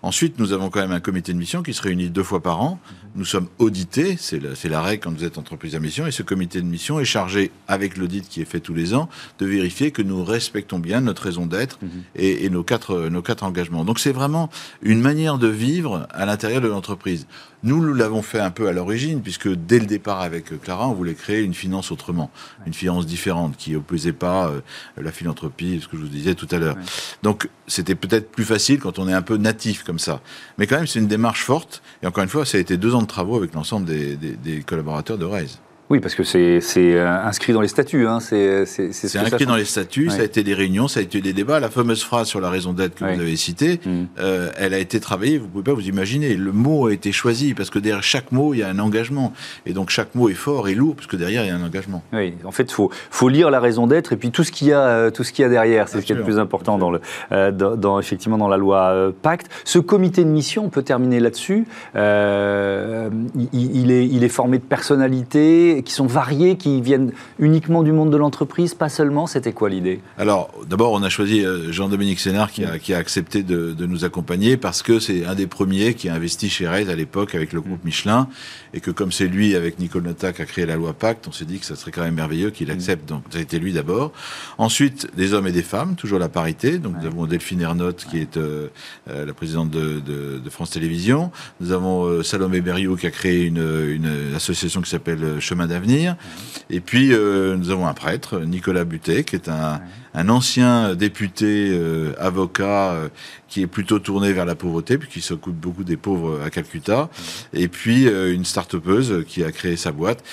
Ensuite, 0.02 0.40
nous 0.40 0.54
avons 0.54 0.70
quand 0.70 0.80
même 0.80 0.92
un 0.92 1.00
comité 1.00 1.34
de 1.34 1.38
mission 1.38 1.64
qui 1.64 1.74
se 1.74 1.82
réunit 1.82 2.10
deux 2.10 2.24
fois 2.24 2.42
par 2.42 2.62
an. 2.62 2.80
Mhm. 2.80 3.10
Nous 3.16 3.26
sommes 3.26 3.48
audités, 3.58 4.16
c'est 4.18 4.40
la, 4.40 4.50
la, 4.70 4.82
règle 4.82 5.04
quand 5.04 5.12
vous 5.12 5.24
êtes 5.24 5.38
entreprise 5.38 5.76
à 5.76 5.80
mission, 5.80 6.08
et 6.08 6.12
ce 6.12 6.24
comité 6.24 6.62
de 6.62 6.68
mission 6.68 7.00
est 7.00 7.06
chargé, 7.06 7.52
avec 7.68 7.98
l'audit 7.98 8.28
qui 8.28 8.42
est 8.42 8.46
fait 8.46 8.60
tous 8.60 8.74
les 8.74 8.94
ans, 8.94 9.10
de 9.40 9.46
vérifier 9.46 9.92
que 9.92 10.02
nous 10.02 10.24
respectons 10.24 10.80
bien 10.80 11.02
notre 11.02 11.24
raison 11.24 11.46
d'être 11.46 11.80
mhm. 11.82 11.90
et, 12.16 12.46
et, 12.46 12.50
nos, 12.50 12.64
quatre, 12.64 13.10
nos 13.10 13.22
quatre 13.22 13.44
engagements. 13.44 13.84
Donc 13.84 14.00
c'est 14.00 14.12
vraiment 14.12 14.50
une 14.82 15.02
manière 15.02 15.38
de 15.38 15.48
vivre 15.48 16.08
à 16.12 16.26
l'intérieur 16.26 16.62
de 16.62 16.68
l'entreprise. 16.68 17.28
Nous, 17.64 17.86
nous 17.86 17.94
l'avons 17.94 18.22
fait 18.22 18.40
un 18.40 18.52
peu 18.52 18.68
à 18.68 18.72
l'origine, 18.72 19.22
puisque 19.22 19.50
dès 19.50 19.80
le 19.80 19.86
départ 19.86 20.22
avec 20.22 20.62
Clara, 20.62 20.88
on 20.88 20.94
voulait 20.94 21.14
créer 21.14 21.42
une 21.42 21.54
finance 21.54 21.92
autrement, 21.92 22.32
une 22.66 22.74
finance 22.74 23.06
différente, 23.06 23.58
qui 23.58 23.76
opposait 23.76 24.14
pas 24.14 24.48
euh, 24.48 24.62
la 24.96 25.12
philanthropie, 25.12 25.80
ce 25.82 25.88
que 25.88 25.98
je 25.98 26.02
vous 26.04 26.08
disais 26.08 26.36
tout 26.36 26.48
à 26.52 26.58
l'heure. 26.58 26.78
Donc, 27.22 27.50
c'était 27.68 27.96
peut-être 27.96 28.32
plus 28.32 28.46
facile 28.46 28.80
quand 28.80 28.98
on 28.98 29.10
est 29.10 29.14
un 29.14 29.22
peu 29.22 29.38
natif 29.38 29.84
comme 29.84 30.00
ça. 30.00 30.22
Mais 30.58 30.68
quand 30.68 30.78
même, 30.78 30.88
c'est 30.88 31.00
une 31.00 31.08
démarche 31.08 31.44
forte. 31.44 31.82
Et 32.02 32.08
encore 32.08 32.24
une 32.24 32.30
fois, 32.30 32.46
ça 32.46 32.58
a 32.58 32.62
été 32.62 32.78
deux 32.78 32.96
ans 32.96 33.02
de 33.02 33.08
travaux 33.08 33.36
avec 33.36 33.54
l'ensemble 33.54 33.86
des, 33.86 34.64
collaborateurs 34.66 35.18
de 35.18 35.26
Raise. 35.26 35.60
Oui, 35.90 36.00
parce 36.00 36.14
que 36.14 36.24
c'est 36.24 36.62
euh, 36.78 37.24
inscrit 37.24 37.52
dans 37.52 37.62
les 37.62 37.68
statuts. 37.68 38.06
Hein. 38.06 38.20
C'est 38.20 38.62
inscrit 39.16 39.48
dans 39.48 39.56
les 39.56 39.66
statuts, 39.66 40.12
ça 40.12 40.22
a 40.22 40.24
été 40.24 40.44
des 40.44 40.54
réunions, 40.54 40.88
ça 40.88 41.00
a 41.00 41.04
été 41.04 41.20
des 41.20 41.34
débats. 41.34 41.60
La 41.60 41.72
fameuse 41.72 42.04
phrase 42.04 42.28
sur 42.28 42.40
la 42.40 42.52
raison 42.52 42.74
d'être 42.74 42.96
que 42.96 43.06
vous 43.06 43.20
avez 43.20 43.36
citée, 43.36 43.80
mm. 43.84 44.04
euh, 44.20 44.52
elle 44.58 44.76
a 44.76 44.78
été 44.78 45.00
travaillée, 45.00 45.40
vous 45.40 45.46
ne 45.46 45.50
pouvez 45.50 45.64
pas 45.64 45.74
vous 45.74 45.88
imaginer. 45.88 46.36
Le 46.36 46.52
mot 46.52 46.88
a 46.88 46.94
été 46.94 47.12
choisi, 47.12 47.56
parce 47.56 47.72
que 47.72 47.80
derrière 47.80 48.04
chaque 48.04 48.32
mot, 48.32 48.54
il 48.54 48.60
y 48.60 48.64
a 48.64 48.70
un 48.70 48.78
engagement. 48.78 49.34
Et 49.66 49.74
donc 49.74 49.90
chaque 49.90 50.14
mot 50.14 50.30
est 50.30 50.36
fort 50.36 50.70
et 50.70 50.76
lourd, 50.76 50.96
parce 50.96 51.08
que 51.08 51.16
derrière, 51.16 51.44
il 51.44 51.48
y 51.48 51.52
a 51.52 51.56
un 51.56 51.64
engagement. 51.64 52.04
Oui, 52.14 52.36
en 52.44 52.52
fait, 52.52 52.64
il 52.64 52.74
faut, 52.74 52.92
faut 53.10 53.30
lire 53.30 53.50
la 53.50 53.60
raison 53.60 53.88
d'être 53.88 54.14
et 54.14 54.16
puis 54.16 54.30
tout 54.30 54.44
ce 54.44 54.52
qu'il 54.52 54.68
y 54.68 54.74
a, 54.74 54.82
euh, 54.82 55.10
tout 55.10 55.24
ce 55.24 55.34
qu'il 55.34 55.42
y 55.42 55.46
a 55.46 55.50
derrière. 55.50 55.88
C'est 55.88 56.02
ce 56.02 56.06
qui 56.06 56.12
est 56.12 56.16
le 56.16 56.24
plus 56.24 56.38
important 56.38 56.78
dans, 56.78 56.92
le, 56.92 57.02
dans, 57.52 58.00
effectivement, 58.00 58.38
dans 58.38 58.48
la 58.48 58.58
loi 58.58 59.12
Pacte. 59.24 59.50
Ce 59.64 59.80
comité 59.80 60.24
de 60.24 60.30
mission, 60.30 60.66
on 60.66 60.70
peut 60.70 60.84
terminer 60.84 61.20
là-dessus, 61.20 61.66
il, 61.96 62.00
est, 63.92 64.08
il 64.08 64.24
est 64.24 64.30
formé 64.30 64.60
de 64.60 64.64
personnalités 64.64 65.79
qui 65.84 65.94
sont 65.94 66.08
variés, 66.08 66.58
qui 66.58 66.82
viennent 66.82 67.12
uniquement 67.38 67.84
du 67.84 67.92
monde 67.92 68.12
de 68.12 68.18
l'entreprise, 68.18 68.74
pas 68.74 68.90
seulement 68.90 69.28
C'était 69.28 69.54
quoi 69.54 69.70
l'idée? 69.70 70.02
Alors, 70.18 70.52
d'abord, 70.68 70.92
on 70.94 71.04
a 71.04 71.10
choisi 71.10 71.46
euh, 71.46 71.72
Jean-Dominique 71.72 72.20
Sénard 72.20 72.52
qui, 72.52 72.64
a, 72.64 72.98
accepté 72.98 73.44
de, 73.44 73.76
nous 73.86 74.06
accompagner 74.06 74.58
parce 74.58 74.84
que 74.84 75.00
c'est 75.00 75.26
un 75.26 75.36
des 75.36 75.48
premiers 75.48 75.94
qui 75.94 76.10
a 76.10 76.14
investi 76.14 76.50
chez 76.50 76.68
Rez 76.68 76.90
à 76.90 76.96
l'époque 76.96 77.36
avec 77.36 77.54
le 77.54 77.62
groupe 77.62 77.84
Michelin 77.84 78.28
et 78.74 78.82
que 78.82 78.92
comme 78.92 79.12
c'est 79.12 79.28
lui, 79.28 79.56
avec 79.56 79.80
Nicole 79.80 80.04
Nota, 80.04 80.34
qui 80.34 80.42
a 80.42 80.46
créé 80.46 80.66
la 80.66 80.76
loi 80.76 80.94
Pacte, 80.94 81.28
on 81.28 81.32
s'est 81.32 81.46
dit 81.46 81.60
que 81.60 81.66
ça 81.66 81.76
serait 81.76 81.92
quand 81.92 82.04
même 82.04 82.16
merveilleux 82.16 82.52
qu'il 82.52 82.70
accepte. 82.72 83.08
Donc, 83.08 83.24
ça 83.30 83.40
a 83.40 83.42
été 83.42 83.60
lui 83.60 83.74
d'abord. 83.74 84.12
Ensuite, 84.58 85.08
des 85.16 85.34
hommes 85.34 85.48
et 85.48 85.52
des 85.52 85.64
femmes, 85.64 85.96
toujours 85.96 86.20
la 86.20 86.30
parité. 86.30 86.78
Donc, 86.78 86.96
nous 87.00 87.08
avons 87.08 87.26
Delphine 87.26 87.62
Ernotte, 87.62 88.06
qui 88.10 88.20
est 88.20 88.38
euh, 88.38 88.68
euh, 89.10 89.26
la 89.26 89.34
présidente 89.34 89.70
de, 89.70 90.50
France 90.50 90.72
Télévisions. 90.72 91.32
Nous 91.62 91.72
avons 91.72 92.24
Salomé 92.24 92.60
Berriot, 92.60 92.96
qui 92.96 93.06
a 93.06 93.12
créé 93.12 93.46
une, 93.46 93.64
une 93.88 94.34
association 94.36 94.82
qui 94.82 94.90
s'appelle 94.90 95.40
Chemin 95.40 95.68
d'avenir. 95.70 96.18
Et 96.70 96.82
puis, 96.82 97.14
euh, 97.14 97.56
nous 97.56 97.72
avons 97.72 97.88
un 97.88 97.94
prêtre, 97.94 98.40
Nicolas 98.42 98.84
Butet, 98.84 99.24
qui 99.24 99.36
est 99.36 99.50
un, 99.50 99.82
ancien 100.30 100.96
député, 100.96 101.70
euh, 101.72 102.14
avocat, 102.20 102.92
euh, 102.92 103.10
qui 103.48 103.62
est 103.62 103.68
plutôt 103.68 104.00
tourné 104.00 104.34
vers 104.34 104.46
la 104.46 104.56
pauvreté, 104.56 104.98
puisqu'il 104.98 105.22
s'occupe 105.22 105.56
beaucoup 105.56 105.84
des 105.84 105.98
pauvres 105.98 106.42
à 106.44 106.50
Calcutta. 106.50 107.10
Et 107.54 107.68
puis, 107.68 108.08
une 108.08 108.46
start-upeuse 108.46 109.24
qui 109.28 109.44
a 109.44 109.52
créé 109.52 109.78
sa 109.78 109.92
boîte. 109.92 110.24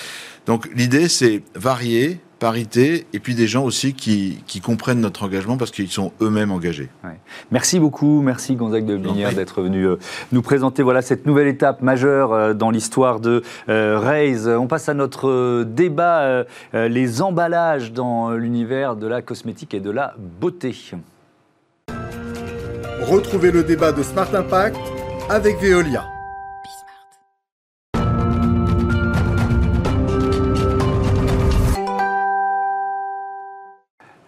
Donc, 0.45 0.69
l'idée, 0.75 1.07
c'est 1.07 1.41
varier, 1.55 2.19
parité, 2.39 3.07
et 3.13 3.19
puis 3.19 3.35
des 3.35 3.47
gens 3.47 3.63
aussi 3.63 3.93
qui, 3.93 4.43
comprennent 4.63 4.99
notre 4.99 5.23
engagement 5.23 5.55
parce 5.57 5.71
qu'ils 5.71 5.89
sont 5.89 6.11
eux-mêmes 6.21 6.51
engagés. 6.51 6.89
Merci 7.51 7.79
beaucoup, 7.79 8.21
merci 8.21 8.55
Gonzague 8.55 8.85
de 8.85 8.97
Binière 8.97 9.33
d'être 9.33 9.61
venu 9.61 9.85
euh, 9.85 9.97
nous 10.31 10.41
présenter 10.41 10.83
voilà, 10.83 11.01
cette 11.01 11.25
nouvelle 11.25 11.47
étape 11.47 11.81
majeure 11.81 12.33
euh, 12.33 12.53
dans 12.53 12.71
l'histoire 12.71 13.19
de 13.19 13.43
euh, 13.69 13.99
Raise. 13.99 14.47
On 14.47 14.67
passe 14.67 14.89
à 14.89 14.93
notre 14.93 15.63
débat, 15.63 16.45
les 16.73 17.21
emballages 17.21 17.93
dans 17.93 18.31
l'univers 18.31 18.95
de 18.95 19.07
la 19.07 19.21
cosmétique 19.21 19.73
et 19.73 19.79
de 19.79 19.91
la 19.91 20.15
beauté. 20.17 20.75
Retrouvez 23.01 23.51
le 23.51 23.63
débat 23.63 23.91
de 23.91 24.03
Smart 24.03 24.33
Impact 24.33 24.79
avec 25.29 25.59
Veolia. 25.61 26.16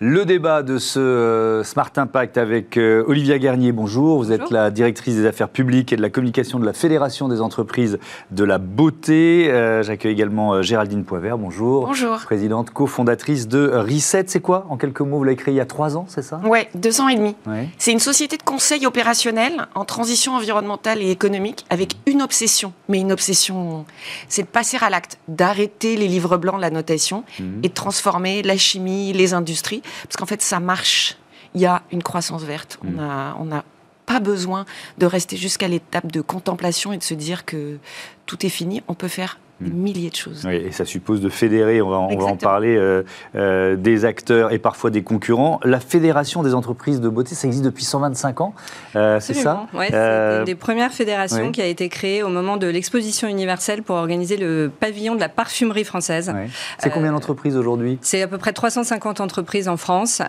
Le 0.01 0.23
débat 0.23 0.63
de 0.63 0.77
ce 0.77 0.97
euh, 0.97 1.63
Smart 1.65 1.91
Impact 1.97 2.37
avec 2.37 2.77
euh, 2.77 3.03
Olivia 3.07 3.37
Garnier, 3.37 3.73
bonjour. 3.73 4.17
Vous 4.17 4.31
êtes 4.31 4.49
la 4.49 4.71
directrice 4.71 5.15
des 5.15 5.25
affaires 5.25 5.49
publiques 5.49 5.91
et 5.91 5.97
de 5.97 6.01
la 6.01 6.09
communication 6.09 6.57
de 6.57 6.65
la 6.65 6.71
Fédération 6.71 7.27
des 7.27 7.41
entreprises 7.41 7.99
de 8.31 8.45
la 8.45 8.59
beauté. 8.59 9.51
Euh, 9.51 9.83
j'accueille 9.83 10.13
également 10.13 10.61
Géraldine 10.61 11.03
Poivert, 11.03 11.37
bonjour. 11.37 11.85
Bonjour. 11.85 12.15
Présidente 12.19 12.69
cofondatrice 12.69 13.49
de 13.49 13.69
Reset. 13.73 14.23
C'est 14.27 14.39
quoi 14.39 14.65
En 14.69 14.77
quelques 14.77 15.01
mots, 15.01 15.17
vous 15.17 15.25
l'avez 15.25 15.35
créé 15.35 15.53
il 15.53 15.57
y 15.57 15.59
a 15.61 15.65
trois 15.65 15.97
ans, 15.97 16.05
c'est 16.07 16.21
ça? 16.21 16.39
Oui, 16.45 16.59
deux 16.75 17.01
ans 17.01 17.09
et 17.09 17.17
demi. 17.17 17.35
C'est 17.77 17.91
une 17.91 17.99
société 17.99 18.37
de 18.37 18.43
conseil 18.43 18.85
opérationnel 18.85 19.67
en 19.75 19.83
transition 19.83 20.33
environnementale 20.33 21.01
et 21.01 21.11
économique 21.11 21.65
avec 21.69 21.97
une 22.05 22.21
obsession. 22.21 22.71
Mais 22.87 22.99
une 22.99 23.11
obsession, 23.11 23.83
c'est 24.29 24.43
de 24.43 24.47
passer 24.47 24.77
à 24.79 24.89
l'acte, 24.89 25.19
d'arrêter 25.27 25.97
les 25.97 26.07
livres 26.07 26.37
blancs 26.37 26.61
la 26.61 26.69
notation 26.69 27.25
mhm. 27.37 27.59
et 27.63 27.67
de 27.67 27.73
transformer 27.73 28.43
la 28.43 28.55
chimie, 28.55 29.11
les 29.11 29.33
industries 29.33 29.81
parce 30.03 30.17
qu'en 30.17 30.25
fait, 30.25 30.41
ça 30.41 30.59
marche. 30.59 31.17
Il 31.55 31.61
y 31.61 31.65
a 31.65 31.81
une 31.91 32.03
croissance 32.03 32.43
verte. 32.43 32.79
On 32.83 32.91
n'a 32.91 33.33
mm. 33.33 33.35
on 33.39 33.61
pas 34.05 34.19
besoin 34.19 34.65
de 34.97 35.05
rester 35.05 35.37
jusqu'à 35.37 35.67
l'étape 35.67 36.11
de 36.11 36.21
contemplation 36.21 36.91
et 36.91 36.97
de 36.97 37.03
se 37.03 37.13
dire 37.13 37.45
que 37.45 37.77
tout 38.25 38.43
est 38.45 38.49
fini. 38.49 38.81
On 38.87 38.95
peut 38.95 39.07
faire 39.07 39.37
des 39.61 39.69
hmm. 39.69 39.73
milliers 39.73 40.09
de 40.09 40.15
choses. 40.15 40.43
Oui, 40.45 40.55
et 40.55 40.71
ça 40.71 40.85
suppose 40.85 41.21
de 41.21 41.29
fédérer, 41.29 41.81
on 41.81 41.89
va, 41.89 41.97
on 41.97 42.17
va 42.17 42.25
en 42.25 42.37
parler, 42.37 42.75
euh, 42.75 43.03
euh, 43.35 43.75
des 43.75 44.05
acteurs 44.05 44.51
et 44.51 44.59
parfois 44.59 44.89
des 44.89 45.03
concurrents. 45.03 45.59
La 45.63 45.79
Fédération 45.79 46.43
des 46.43 46.53
entreprises 46.53 47.01
de 47.01 47.09
beauté, 47.09 47.35
ça 47.35 47.47
existe 47.47 47.65
depuis 47.65 47.83
125 47.83 48.41
ans, 48.41 48.53
euh, 48.95 49.19
c'est 49.19 49.33
ça? 49.33 49.67
Oui, 49.73 49.85
c'est 49.89 49.95
une 49.95 50.45
des 50.45 50.55
premières 50.55 50.91
fédérations 50.91 51.51
qui 51.51 51.61
a 51.61 51.65
été 51.65 51.89
créée 51.89 52.23
au 52.23 52.29
moment 52.29 52.57
de 52.57 52.67
l'exposition 52.67 53.27
universelle 53.27 53.83
pour 53.83 53.95
organiser 53.95 54.37
le 54.37 54.71
pavillon 54.79 55.15
de 55.15 55.19
la 55.19 55.29
parfumerie 55.29 55.83
française. 55.83 56.33
C'est 56.79 56.89
combien 56.89 57.11
d'entreprises 57.11 57.55
aujourd'hui? 57.55 57.97
C'est 58.01 58.21
à 58.21 58.27
peu 58.27 58.37
près 58.37 58.53
350 58.53 59.21
entreprises 59.21 59.67
en 59.67 59.77
France 59.77 60.21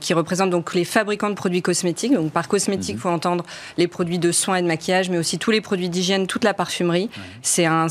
qui 0.00 0.14
représentent 0.14 0.50
donc 0.50 0.74
les 0.74 0.84
fabricants 0.84 1.30
de 1.30 1.34
produits 1.34 1.62
cosmétiques. 1.62 2.14
Donc 2.14 2.30
par 2.30 2.48
cosmétique, 2.48 2.90
il 2.90 2.94
mhm. 2.94 3.00
faut 3.00 3.08
entendre 3.08 3.44
les 3.78 3.88
produits 3.88 4.18
de 4.18 4.32
soins 4.32 4.56
et 4.56 4.62
de 4.62 4.66
maquillage, 4.66 5.10
mais 5.10 5.18
aussi 5.18 5.38
tous 5.38 5.50
les 5.50 5.60
produits 5.60 5.88
d'hygiène, 5.88 6.26
toute 6.26 6.44
la 6.44 6.54
parfumerie. 6.54 7.10
C'est 7.42 7.66
un 7.66 7.88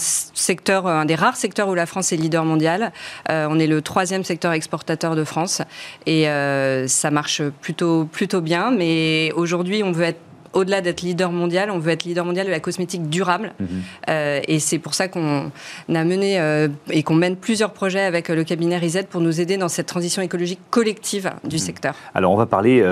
secteur, 0.54 0.86
un 0.86 1.06
des 1.06 1.16
rares 1.16 1.36
secteurs 1.36 1.68
où 1.68 1.74
la 1.74 1.88
France 1.88 2.14
est 2.14 2.16
leader 2.16 2.46
mondial. 2.46 2.92
Euh, 3.32 3.48
on 3.50 3.58
est 3.58 3.66
le 3.66 3.82
troisième 3.82 4.24
secteur 4.24 4.52
exportateur 4.52 5.16
de 5.16 5.24
France 5.24 5.64
et 6.06 6.30
euh, 6.30 6.88
ça 6.88 7.10
marche 7.10 7.42
plutôt 7.62 8.06
plutôt 8.06 8.40
bien. 8.40 8.70
Mais 8.70 9.32
aujourd'hui, 9.36 9.82
on 9.82 9.92
veut 9.92 10.06
être 10.06 10.22
au-delà 10.54 10.82
d'être 10.82 11.02
leader 11.02 11.32
mondial, 11.32 11.70
on 11.72 11.80
veut 11.80 11.92
être 11.92 12.04
leader 12.04 12.26
mondial 12.26 12.46
de 12.46 12.52
la 12.52 12.60
cosmétique 12.60 13.10
durable. 13.10 13.54
Mhm. 13.60 13.68
Euh, 14.10 14.40
et 14.48 14.60
c'est 14.60 14.80
pour 14.80 14.94
ça 14.94 15.08
qu'on 15.08 15.52
a 15.94 16.04
mené 16.04 16.40
euh, 16.40 16.68
et 16.90 17.04
qu'on 17.04 17.16
mène 17.16 17.36
plusieurs 17.36 17.72
projets 17.72 18.02
avec 18.02 18.30
euh, 18.30 18.36
le 18.36 18.44
cabinet 18.44 18.78
RISET 18.78 19.04
pour 19.04 19.22
nous 19.22 19.42
aider 19.42 19.58
dans 19.58 19.70
cette 19.70 19.88
transition 19.88 20.22
écologique 20.22 20.60
collective 20.70 21.32
du 21.44 21.56
mhm. 21.56 21.62
secteur. 21.62 21.96
Alors 22.14 22.32
on 22.32 22.38
va 22.38 22.46
parler 22.46 22.84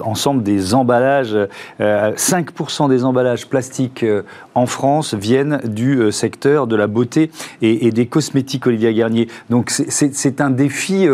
ensemble 0.00 0.42
des 0.42 0.74
emballages. 0.74 1.36
5% 1.80 2.88
des 2.88 3.04
emballages 3.04 3.46
plastiques 3.46 4.04
en 4.54 4.66
France 4.66 5.14
viennent 5.14 5.60
du 5.64 6.12
secteur 6.12 6.66
de 6.66 6.76
la 6.76 6.86
beauté 6.86 7.30
et, 7.62 7.90
des 7.90 8.06
cosmétiques, 8.06 8.66
Olivia 8.66 8.92
Garnier. 8.92 9.28
Donc 9.50 9.70
c'est 9.70 10.40
un 10.40 10.50
défi 10.50 11.06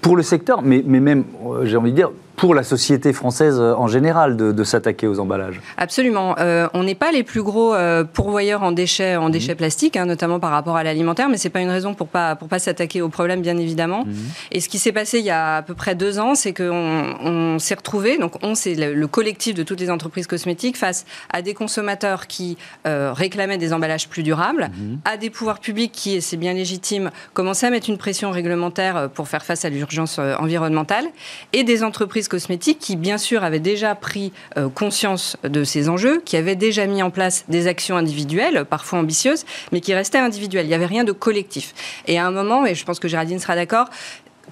pour 0.00 0.16
le 0.16 0.22
secteur, 0.22 0.62
mais, 0.62 0.82
mais 0.86 1.00
même, 1.00 1.24
j'ai 1.64 1.76
envie 1.76 1.90
de 1.90 1.96
dire, 1.96 2.10
pour 2.36 2.54
la 2.54 2.62
société 2.62 3.12
française 3.12 3.58
euh, 3.60 3.74
en 3.74 3.86
général 3.86 4.36
de, 4.36 4.64
s'attaquer 4.64 5.06
aux 5.06 5.20
emballages. 5.20 5.60
Absolument. 5.76 6.36
Euh, 6.38 6.68
on 6.72 6.84
n'est 6.84 6.94
pas 6.94 7.12
les 7.12 7.22
plus 7.22 7.42
gros 7.42 7.74
euh, 7.74 8.02
pourvoyeurs 8.02 8.62
en 8.62 8.72
déchets, 8.72 9.16
en 9.16 9.28
déchets 9.28 9.52
mhm. 9.52 9.58
plastiques, 9.58 9.96
hein, 9.96 10.06
notamment 10.06 10.40
par 10.40 10.50
rapport 10.50 10.76
à 10.76 10.82
l'alimentaire, 10.82 11.28
mais 11.28 11.36
c'est 11.36 11.50
pas 11.50 11.60
une 11.60 11.70
raison 11.70 11.94
pour 11.94 12.08
pas 12.08 12.34
pour 12.34 12.48
pas 12.48 12.58
s'attaquer 12.58 13.02
au 13.02 13.08
problème, 13.08 13.42
bien 13.42 13.58
évidemment. 13.58 14.04
Mhm. 14.04 14.14
Et 14.52 14.60
ce 14.60 14.68
qui 14.68 14.78
s'est 14.78 14.92
passé 14.92 15.18
il 15.18 15.24
y 15.24 15.30
a 15.30 15.56
à 15.56 15.62
peu 15.62 15.74
près 15.74 15.94
deux 15.94 16.18
ans, 16.18 16.34
c'est 16.34 16.54
qu'on 16.54 17.14
on, 17.20 17.58
s'est 17.58 17.74
retrouvé, 17.74 18.16
donc 18.18 18.42
on 18.42 18.54
c'est 18.54 18.74
le, 18.74 19.06
collectif 19.06 19.54
de 19.54 19.62
toutes 19.62 19.80
les 19.80 19.90
entreprises 19.90 20.26
cosmétiques 20.26 20.76
face 20.76 21.04
à 21.30 21.42
des 21.42 21.54
consommateurs 21.54 22.26
qui 22.26 22.56
réclamaient 22.84 23.58
des 23.58 23.72
emballages 23.72 24.08
plus 24.08 24.22
durables, 24.22 24.70
mhm. 24.76 24.98
à 25.04 25.16
des 25.16 25.30
pouvoirs 25.30 25.60
publics 25.60 25.92
qui, 25.92 26.14
et 26.14 26.20
c'est 26.20 26.36
bien 26.36 26.54
légitime, 26.54 27.10
commençaient 27.34 27.66
à 27.66 27.70
mettre 27.70 27.90
une 27.90 27.98
pression 27.98 28.30
réglementaire 28.30 29.10
pour 29.14 29.28
faire 29.28 29.44
face 29.44 29.64
à 29.64 29.68
l'urgence 29.68 30.18
environnementale, 30.18 31.04
et 31.52 31.64
des 31.64 31.84
entreprises 31.84 32.23
cosmétiques 32.28 32.78
qui, 32.78 32.96
bien 32.96 33.18
sûr, 33.18 33.44
avaient 33.44 33.60
déjà 33.60 33.94
pris 33.94 34.32
euh, 34.56 34.68
conscience 34.68 35.36
de 35.42 35.64
ces 35.64 35.88
enjeux, 35.88 36.20
qui 36.24 36.36
avaient 36.36 36.56
déjà 36.56 36.86
mis 36.86 37.02
en 37.02 37.10
place 37.10 37.44
des 37.48 37.66
actions 37.66 37.96
individuelles, 37.96 38.64
parfois 38.64 38.98
ambitieuses, 38.98 39.44
mais 39.72 39.80
qui 39.80 39.94
restaient 39.94 40.18
individuelles. 40.18 40.66
Il 40.66 40.68
n'y 40.68 40.74
avait 40.74 40.86
rien 40.86 41.04
de 41.04 41.12
collectif. 41.12 41.74
Et 42.06 42.18
à 42.18 42.26
un 42.26 42.30
moment, 42.30 42.66
et 42.66 42.74
je 42.74 42.84
pense 42.84 42.98
que 42.98 43.08
Géraldine 43.08 43.38
sera 43.38 43.54
d'accord, 43.54 43.88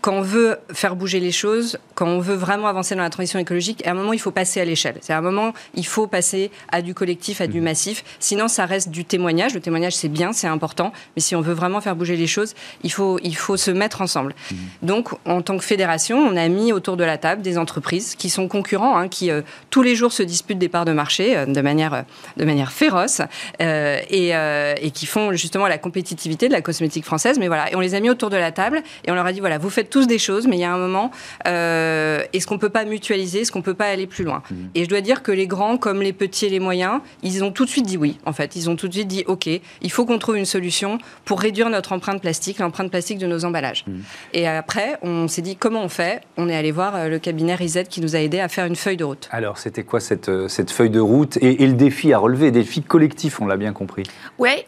quand 0.00 0.14
on 0.14 0.22
veut 0.22 0.58
faire 0.72 0.96
bouger 0.96 1.20
les 1.20 1.32
choses, 1.32 1.78
quand 1.94 2.06
on 2.06 2.20
veut 2.20 2.34
vraiment 2.34 2.66
avancer 2.66 2.94
dans 2.94 3.02
la 3.02 3.10
transition 3.10 3.38
écologique, 3.38 3.86
à 3.86 3.90
un 3.90 3.94
moment, 3.94 4.12
il 4.12 4.18
faut 4.18 4.30
passer 4.30 4.60
à 4.60 4.64
l'échelle. 4.64 4.96
C'est 5.00 5.12
à 5.12 5.18
un 5.18 5.22
moment, 5.22 5.52
il 5.74 5.86
faut 5.86 6.06
passer 6.06 6.50
à 6.70 6.82
du 6.82 6.94
collectif, 6.94 7.40
à 7.40 7.46
du 7.46 7.60
mmh. 7.60 7.64
massif. 7.64 8.04
Sinon, 8.18 8.48
ça 8.48 8.66
reste 8.66 8.88
du 8.88 9.04
témoignage. 9.04 9.54
Le 9.54 9.60
témoignage, 9.60 9.94
c'est 9.94 10.08
bien, 10.08 10.32
c'est 10.32 10.46
important. 10.46 10.92
Mais 11.16 11.22
si 11.22 11.36
on 11.36 11.40
veut 11.40 11.52
vraiment 11.52 11.80
faire 11.80 11.96
bouger 11.96 12.16
les 12.16 12.26
choses, 12.26 12.54
il 12.82 12.92
faut, 12.92 13.18
il 13.22 13.36
faut 13.36 13.56
se 13.56 13.70
mettre 13.70 14.00
ensemble. 14.00 14.34
Mmh. 14.50 14.56
Donc, 14.82 15.08
en 15.26 15.42
tant 15.42 15.56
que 15.56 15.64
fédération, 15.64 16.18
on 16.18 16.36
a 16.36 16.48
mis 16.48 16.72
autour 16.72 16.96
de 16.96 17.04
la 17.04 17.18
table 17.18 17.42
des 17.42 17.58
entreprises 17.58 18.14
qui 18.14 18.30
sont 18.30 18.48
concurrents, 18.48 18.96
hein, 18.96 19.08
qui 19.08 19.30
euh, 19.30 19.42
tous 19.70 19.82
les 19.82 19.94
jours 19.94 20.12
se 20.12 20.22
disputent 20.22 20.58
des 20.58 20.68
parts 20.68 20.84
de 20.84 20.92
marché 20.92 21.36
euh, 21.36 21.46
de, 21.46 21.60
manière, 21.60 21.94
euh, 21.94 22.02
de 22.36 22.44
manière 22.44 22.72
féroce 22.72 23.20
et, 23.60 24.30
et, 24.30 24.90
qui 24.90 25.06
font 25.06 25.32
justement 25.32 25.66
la 25.66 25.78
compétitivité 25.78 26.48
de 26.48 26.52
la 26.52 26.62
cosmétique 26.62 27.04
française. 27.04 27.38
Mais 27.38 27.48
voilà, 27.48 27.70
et 27.70 27.76
on 27.76 27.80
les 27.80 27.94
a 27.94 28.00
mis 28.00 28.10
autour 28.10 28.30
de 28.30 28.36
la 28.36 28.52
table 28.52 28.82
et 29.04 29.10
on 29.10 29.14
leur 29.14 29.26
a 29.26 29.32
dit 29.32 29.40
voilà, 29.40 29.58
vous 29.58 29.70
faites 29.70 29.81
faites 29.82 29.90
tous 29.90 30.06
des 30.06 30.18
choses, 30.18 30.46
mais 30.46 30.56
il 30.56 30.60
y 30.60 30.64
a 30.64 30.72
un 30.72 30.78
moment, 30.78 31.10
euh, 31.46 32.22
est-ce 32.32 32.46
qu'on 32.46 32.58
peut 32.58 32.68
pas 32.68 32.84
mutualiser, 32.84 33.40
est-ce 33.40 33.52
qu'on 33.52 33.62
peut 33.62 33.74
pas 33.74 33.86
aller 33.86 34.06
plus 34.06 34.24
loin 34.24 34.42
mhm. 34.50 34.70
Et 34.74 34.84
je 34.84 34.88
dois 34.88 35.00
dire 35.00 35.22
que 35.22 35.32
les 35.32 35.46
grands, 35.46 35.76
comme 35.76 36.02
les 36.02 36.12
petits 36.12 36.46
et 36.46 36.48
les 36.48 36.60
moyens, 36.60 37.00
ils 37.22 37.42
ont 37.42 37.50
tout 37.50 37.64
de 37.64 37.70
suite 37.70 37.86
dit 37.86 37.96
oui. 37.96 38.18
En 38.24 38.32
fait, 38.32 38.54
ils 38.56 38.70
ont 38.70 38.76
tout 38.76 38.88
de 38.88 38.92
suite 38.94 39.08
dit 39.08 39.24
OK, 39.26 39.48
il 39.48 39.90
faut 39.90 40.06
qu'on 40.06 40.18
trouve 40.18 40.36
une 40.36 40.46
solution 40.46 40.98
pour 41.24 41.40
réduire 41.40 41.68
notre 41.70 41.92
empreinte 41.92 42.20
plastique, 42.20 42.58
l'empreinte 42.58 42.90
plastique 42.90 43.18
de 43.18 43.26
nos 43.26 43.44
emballages. 43.44 43.84
Mhm. 43.86 44.02
Et 44.34 44.46
après, 44.46 44.98
on 45.02 45.28
s'est 45.28 45.42
dit 45.42 45.56
comment 45.56 45.82
on 45.82 45.88
fait? 45.88 46.22
On 46.36 46.48
est 46.48 46.56
allé 46.56 46.70
voir 46.70 46.94
euh, 46.94 47.08
le 47.08 47.18
cabinet 47.18 47.54
Reset 47.54 47.84
qui 47.84 48.00
nous 48.00 48.14
a 48.14 48.20
aidé 48.20 48.38
à 48.40 48.48
faire 48.48 48.66
une 48.66 48.76
feuille 48.76 48.96
de 48.96 49.04
route. 49.04 49.28
Alors, 49.32 49.58
c'était 49.58 49.82
quoi 49.82 50.00
cette, 50.00 50.28
euh, 50.28 50.48
cette 50.48 50.70
feuille 50.70 50.90
de 50.90 51.00
route? 51.00 51.38
Et, 51.40 51.66
le 51.66 51.74
défi 51.74 52.12
à 52.12 52.18
relever, 52.18 52.50
défi 52.50 52.82
collectif, 52.82 53.40
on 53.40 53.46
l'a 53.46 53.56
bien 53.56 53.72
compris. 53.72 54.02
Ouais, 54.38 54.64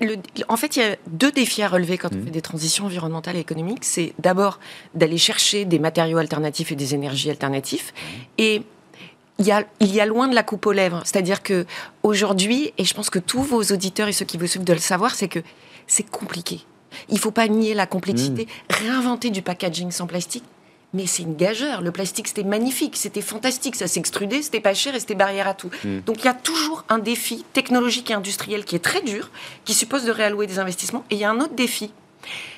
en 0.48 0.56
fait, 0.56 0.76
il 0.76 0.82
y 0.82 0.82
a 0.82 0.96
deux 1.10 1.32
défis 1.32 1.62
à 1.62 1.68
relever 1.68 1.98
quand 1.98 2.12
on 2.12 2.16
mhm. 2.16 2.24
fait 2.24 2.30
des 2.30 2.42
transitions 2.42 2.86
environnementales 2.86 3.36
et 3.36 3.40
économiques. 3.40 3.84
C'est 3.84 4.14
d'abord 4.18 4.58
d'aller 5.04 5.18
chercher 5.18 5.66
des 5.66 5.78
matériaux 5.78 6.16
alternatifs 6.16 6.72
et 6.72 6.76
des 6.76 6.94
énergies 6.94 7.28
alternatives. 7.28 7.92
Et 8.38 8.62
il 9.38 9.46
y, 9.46 9.52
a, 9.52 9.64
il 9.80 9.94
y 9.94 10.00
a 10.00 10.06
loin 10.06 10.28
de 10.28 10.34
la 10.34 10.42
coupe 10.42 10.64
aux 10.64 10.72
lèvres. 10.72 11.02
C'est-à-dire 11.04 11.42
que 11.42 11.66
aujourd'hui, 12.02 12.72
et 12.78 12.84
je 12.86 12.94
pense 12.94 13.10
que 13.10 13.18
tous 13.18 13.42
vos 13.42 13.62
auditeurs 13.62 14.08
et 14.08 14.12
ceux 14.12 14.24
qui 14.24 14.38
vous 14.38 14.46
suivent 14.46 14.64
de 14.64 14.72
le 14.72 14.78
savoir, 14.78 15.14
c'est 15.14 15.28
que 15.28 15.40
c'est 15.86 16.08
compliqué. 16.08 16.60
Il 17.10 17.16
ne 17.16 17.20
faut 17.20 17.32
pas 17.32 17.48
nier 17.48 17.74
la 17.74 17.86
complexité. 17.86 18.46
Mmh. 18.46 18.74
Réinventer 18.74 19.28
du 19.28 19.42
packaging 19.42 19.90
sans 19.90 20.06
plastique, 20.06 20.44
mais 20.94 21.06
c'est 21.06 21.24
une 21.24 21.36
gageure. 21.36 21.82
Le 21.82 21.90
plastique, 21.90 22.28
c'était 22.28 22.44
magnifique, 22.44 22.96
c'était 22.96 23.20
fantastique, 23.20 23.76
ça 23.76 23.88
s'extrudait, 23.88 24.40
c'était 24.40 24.60
pas 24.60 24.72
cher 24.72 24.94
et 24.94 25.00
c'était 25.00 25.16
barrière 25.16 25.48
à 25.48 25.52
tout. 25.52 25.68
Mmh. 25.84 25.98
Donc 26.06 26.20
il 26.20 26.24
y 26.24 26.28
a 26.28 26.34
toujours 26.34 26.84
un 26.88 26.98
défi 26.98 27.44
technologique 27.52 28.10
et 28.10 28.14
industriel 28.14 28.64
qui 28.64 28.76
est 28.76 28.84
très 28.84 29.02
dur, 29.02 29.30
qui 29.66 29.74
suppose 29.74 30.04
de 30.04 30.12
réallouer 30.12 30.46
des 30.46 30.60
investissements. 30.60 31.04
Et 31.10 31.16
il 31.16 31.20
y 31.20 31.24
a 31.24 31.30
un 31.30 31.40
autre 31.40 31.54
défi, 31.54 31.92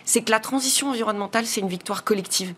c'est 0.05 0.23
que 0.23 0.31
la 0.31 0.41
transition 0.41 0.91
environnementale, 0.91 1.47
c'est 1.47 1.61
une 1.61 1.69
victoire 1.69 2.05
collective 2.05 2.55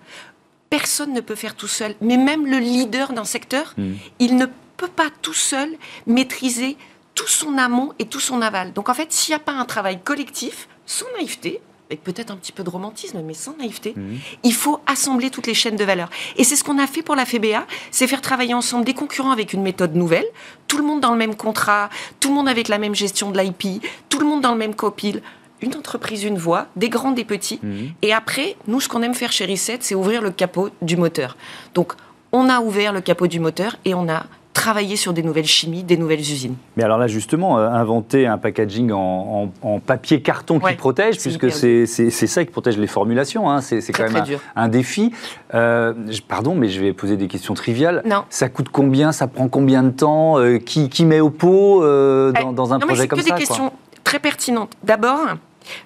personne 0.70 1.12
ne 1.12 1.20
peut 1.20 1.34
faire 1.34 1.54
tout 1.54 1.68
seul. 1.68 1.94
Mais 2.00 2.16
même 2.16 2.46
le 2.46 2.58
leader 2.58 3.12
d'un 3.12 3.24
secteur, 3.24 3.74
hmm. 3.76 3.94
il 4.18 4.36
ne 4.36 4.46
peut 4.76 4.88
pas 4.88 5.08
tout 5.22 5.34
seul 5.34 5.70
maîtriser 6.06 6.76
tout 7.14 7.26
son 7.26 7.58
amont 7.58 7.92
et 7.98 8.06
tout 8.06 8.20
son 8.20 8.42
aval. 8.42 8.72
Donc 8.72 8.88
en 8.88 8.94
fait, 8.94 9.12
s'il 9.12 9.32
n'y 9.32 9.36
a 9.36 9.44
pas 9.44 9.52
un 9.52 9.64
travail 9.64 10.00
collectif, 10.02 10.68
sans 10.86 11.06
naïveté, 11.16 11.60
avec 11.90 12.04
peut-être 12.04 12.30
un 12.30 12.36
petit 12.36 12.52
peu 12.52 12.62
de 12.62 12.68
romantisme, 12.68 13.22
mais 13.24 13.32
sans 13.32 13.56
naïveté, 13.56 13.94
hmm. 13.96 14.18
il 14.42 14.54
faut 14.54 14.80
assembler 14.86 15.30
toutes 15.30 15.46
les 15.46 15.54
chaînes 15.54 15.76
de 15.76 15.84
valeur. 15.84 16.10
Et 16.36 16.44
c'est 16.44 16.54
ce 16.54 16.62
qu'on 16.62 16.78
a 16.78 16.86
fait 16.86 17.02
pour 17.02 17.16
la 17.16 17.24
FBA, 17.24 17.66
c'est 17.90 18.06
faire 18.06 18.20
travailler 18.20 18.54
ensemble 18.54 18.84
des 18.84 18.94
concurrents 18.94 19.30
avec 19.30 19.54
une 19.54 19.62
méthode 19.62 19.96
nouvelle, 19.96 20.26
tout 20.68 20.76
le 20.76 20.84
monde 20.84 21.00
dans 21.00 21.12
le 21.12 21.16
même 21.16 21.34
contrat, 21.34 21.88
tout 22.20 22.28
le 22.28 22.34
monde 22.34 22.48
avec 22.48 22.68
la 22.68 22.78
même 22.78 22.94
gestion 22.94 23.30
de 23.30 23.40
l'IP, 23.40 23.82
tout 24.10 24.20
le 24.20 24.26
monde 24.26 24.42
dans 24.42 24.52
le 24.52 24.58
même 24.58 24.74
copil, 24.74 25.22
une 25.62 25.74
entreprise, 25.74 26.24
une 26.24 26.38
voie, 26.38 26.66
des 26.76 26.88
grands, 26.88 27.12
des 27.12 27.24
petits. 27.24 27.58
Mhm. 27.62 27.90
Et 28.02 28.12
après, 28.12 28.56
nous, 28.66 28.80
ce 28.80 28.88
qu'on 28.88 29.02
aime 29.02 29.14
faire 29.14 29.32
chez 29.32 29.46
Reset, 29.46 29.78
c'est 29.80 29.94
ouvrir 29.94 30.22
le 30.22 30.30
capot 30.30 30.70
du 30.82 30.96
moteur. 30.96 31.36
Donc, 31.74 31.92
on 32.32 32.48
a 32.48 32.60
ouvert 32.60 32.92
le 32.92 33.00
capot 33.00 33.26
du 33.26 33.40
moteur 33.40 33.76
et 33.84 33.94
on 33.94 34.08
a 34.08 34.24
travaillé 34.58 34.96
sur 34.96 35.12
des 35.12 35.22
nouvelles 35.22 35.46
chimies, 35.46 35.84
des 35.84 35.96
nouvelles 35.96 36.20
usines. 36.20 36.56
Mais 36.76 36.82
alors 36.82 36.98
là, 36.98 37.06
justement, 37.06 37.58
euh, 37.58 37.68
inventer 37.68 38.26
un 38.26 38.38
packaging 38.38 38.90
en, 38.90 39.48
papier 39.86 40.20
carton 40.20 40.58
qui 40.58 40.74
protège, 40.74 41.18
puisque 41.18 41.50
c'est 41.50 41.86
ça 41.86 42.44
qui 42.44 42.50
protège 42.50 42.76
les 42.76 42.88
formulations, 42.88 43.48
hein. 43.48 43.60
c'est 43.60 43.92
quand 43.92 44.10
même 44.10 44.24
un, 44.56 44.68
défi. 44.68 45.12
Euh, 45.54 45.94
pardon, 46.26 46.54
mais 46.56 46.68
je 46.68 46.80
vais 46.80 46.92
poser 46.92 47.16
des 47.16 47.28
questions 47.28 47.54
triviales. 47.54 48.02
Non. 48.04 48.24
Ça 48.30 48.48
coûte 48.48 48.68
combien? 48.70 49.12
Ça 49.12 49.28
prend 49.28 49.48
combien 49.48 49.84
de 49.84 49.90
temps? 49.90 50.38
Euh, 50.38 50.58
qui, 50.58 51.04
met 51.04 51.20
au 51.20 51.30
pot 51.30 51.82
dans, 51.82 52.52
dans, 52.52 52.74
un 52.74 52.80
projet 52.80 53.06
comme 53.06 53.20
ça 53.20 53.24
C'est 53.24 53.32
des 53.32 53.38
questions 53.38 53.72
très 54.02 54.18
pertinentes. 54.18 54.72
D'abord, 54.82 55.36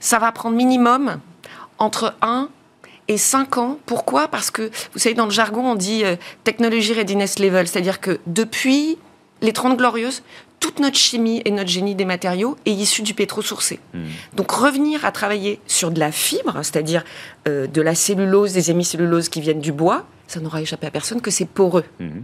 ça 0.01 0.19
va 0.19 0.33
prendre 0.33 0.57
minimum 0.57 1.19
entre 1.79 2.15
1 2.23 2.49
et 3.09 3.19
5 3.19 3.59
ans. 3.59 3.79
Pourquoi? 3.87 4.29
Parce 4.29 4.51
que, 4.51 4.71
vous 4.93 4.99
savez, 4.99 5.15
dans 5.15 5.25
le 5.25 5.31
jargon, 5.31 5.73
on 5.73 5.75
dit 5.75 6.05
euh, 6.05 6.17
technology 6.45 6.93
readiness 6.93 7.39
level, 7.39 7.67
c'est-à-dire 7.67 8.01
que 8.01 8.21
depuis 8.27 8.99
les 9.41 9.53
30 9.53 9.77
glorieuses, 9.77 10.23
toute 10.63 10.79
notre 10.79 10.97
chimie 10.97 11.43
et 11.45 11.51
notre 11.51 11.69
génie 11.69 11.97
des 11.97 12.05
matériaux 12.05 12.57
est 12.67 12.71
issu 12.71 13.03
du 13.03 13.15
pétro-sourcé. 13.15 13.81
Hmm. 13.95 14.05
Donc 14.35 14.53
revenir 14.53 15.05
à 15.05 15.11
travailler 15.11 15.61
sur 15.67 15.91
de 15.91 15.99
la 15.99 16.13
fibre, 16.13 16.55
c'est-à-dire 16.63 17.05
euh, 17.49 17.67
de 17.67 17.83
la 17.83 17.97
cellulose, 17.97 18.53
des 18.53 18.71
hémicelluloses 18.71 19.29
qui 19.29 19.41
viennent 19.41 19.61
du 19.61 19.73
bois, 19.73 20.07
ça 20.29 20.39
n'aura 20.39 20.63
échappé 20.63 20.87
à 20.87 20.93
personne 20.93 21.21
que 21.21 21.33
c'est 21.33 21.47
poreux. 21.47 21.85
Hmm. 21.99 22.21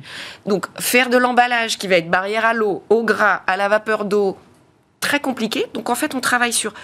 Donc 0.47 0.67
faire 0.79 1.11
de 1.11 1.17
l'emballage 1.17 1.79
qui 1.79 1.89
va 1.89 1.97
être 1.97 2.09
barrière 2.09 2.45
à 2.45 2.55
l'eau, 2.55 2.85
au 2.91 3.03
gras, 3.03 3.43
à 3.49 3.57
la 3.57 3.69
vapeur 3.69 4.05
d'eau, 4.05 4.39
très 5.01 5.19
compliqué. 5.19 5.67
Donc 5.75 5.91
en 5.91 5.97
fait, 5.97 6.15
on 6.15 6.21
travaille 6.21 6.53
sur 6.53 6.75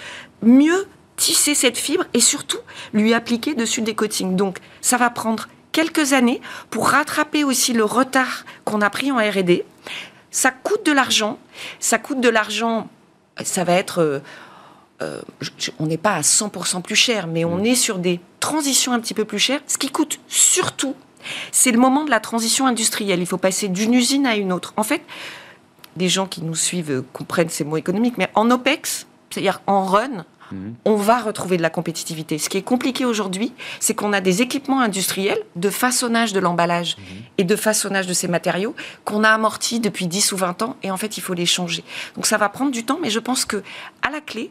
mieux 0.44 0.86
tisser 1.16 1.54
cette 1.54 1.78
fibre 1.78 2.04
et 2.12 2.20
surtout 2.20 2.58
lui 2.92 3.14
appliquer 3.14 3.54
dessus 3.54 3.82
des 3.82 3.94
coatings. 3.94 4.36
Donc 4.36 4.58
ça 4.80 4.96
va 4.96 5.10
prendre 5.10 5.48
quelques 5.72 6.12
années 6.12 6.40
pour 6.70 6.88
rattraper 6.88 7.44
aussi 7.44 7.72
le 7.72 7.84
retard 7.84 8.44
qu'on 8.64 8.80
a 8.80 8.90
pris 8.90 9.12
en 9.12 9.16
R&D. 9.16 9.64
Ça 10.30 10.50
coûte 10.50 10.84
de 10.86 10.92
l'argent. 10.92 11.38
Ça 11.78 11.98
coûte 11.98 12.20
de 12.20 12.28
l'argent. 12.28 12.88
Ça 13.42 13.64
va 13.64 13.74
être 13.74 14.00
euh, 14.00 14.20
euh, 15.02 15.20
on 15.78 15.86
n'est 15.86 15.96
pas 15.98 16.14
à 16.14 16.20
100% 16.20 16.82
plus 16.82 16.96
cher, 16.96 17.26
mais 17.26 17.44
on 17.44 17.58
mmh. 17.58 17.66
est 17.66 17.74
sur 17.74 17.98
des 17.98 18.20
transitions 18.40 18.92
un 18.92 19.00
petit 19.00 19.14
peu 19.14 19.24
plus 19.24 19.38
chères. 19.38 19.60
Ce 19.66 19.78
qui 19.78 19.90
coûte 19.90 20.20
surtout, 20.28 20.94
c'est 21.50 21.72
le 21.72 21.78
moment 21.78 22.04
de 22.04 22.10
la 22.10 22.20
transition 22.20 22.66
industrielle. 22.66 23.20
Il 23.20 23.26
faut 23.26 23.38
passer 23.38 23.68
d'une 23.68 23.94
usine 23.94 24.26
à 24.26 24.36
une 24.36 24.52
autre. 24.52 24.72
En 24.76 24.82
fait, 24.82 25.02
des 25.96 26.08
gens 26.08 26.26
qui 26.26 26.42
nous 26.42 26.54
suivent 26.54 26.90
euh, 26.90 27.04
comprennent 27.12 27.48
ces 27.48 27.64
mots 27.64 27.76
économiques, 27.76 28.18
mais 28.18 28.30
en 28.34 28.50
OPEX, 28.50 29.06
c'est-à-dire 29.30 29.60
en 29.66 29.84
run, 29.84 30.24
on 30.84 30.96
va 30.96 31.20
retrouver 31.20 31.56
de 31.56 31.62
la 31.62 31.70
compétitivité. 31.70 32.38
Ce 32.38 32.48
qui 32.48 32.58
est 32.58 32.62
compliqué 32.62 33.04
aujourd'hui, 33.04 33.52
c'est 33.80 33.94
qu'on 33.94 34.12
a 34.12 34.20
des 34.20 34.42
équipements 34.42 34.80
industriels 34.80 35.40
de 35.56 35.70
façonnage 35.70 36.32
de 36.32 36.40
l'emballage 36.40 36.96
mhm. 36.96 37.04
et 37.38 37.44
de 37.44 37.56
façonnage 37.56 38.06
de 38.06 38.12
ces 38.12 38.28
matériaux 38.28 38.74
qu'on 39.04 39.24
a 39.24 39.30
amortis 39.30 39.80
depuis 39.80 40.06
10 40.06 40.32
ou 40.32 40.36
20 40.36 40.62
ans 40.62 40.76
et 40.82 40.90
en 40.90 40.96
fait, 40.96 41.16
il 41.16 41.20
faut 41.20 41.34
les 41.34 41.46
changer. 41.46 41.84
Donc 42.14 42.26
ça 42.26 42.36
va 42.36 42.48
prendre 42.48 42.70
du 42.70 42.84
temps, 42.84 42.98
mais 43.00 43.10
je 43.10 43.18
pense 43.18 43.44
que 43.44 43.62
à 44.02 44.10
la 44.10 44.20
clé, 44.20 44.50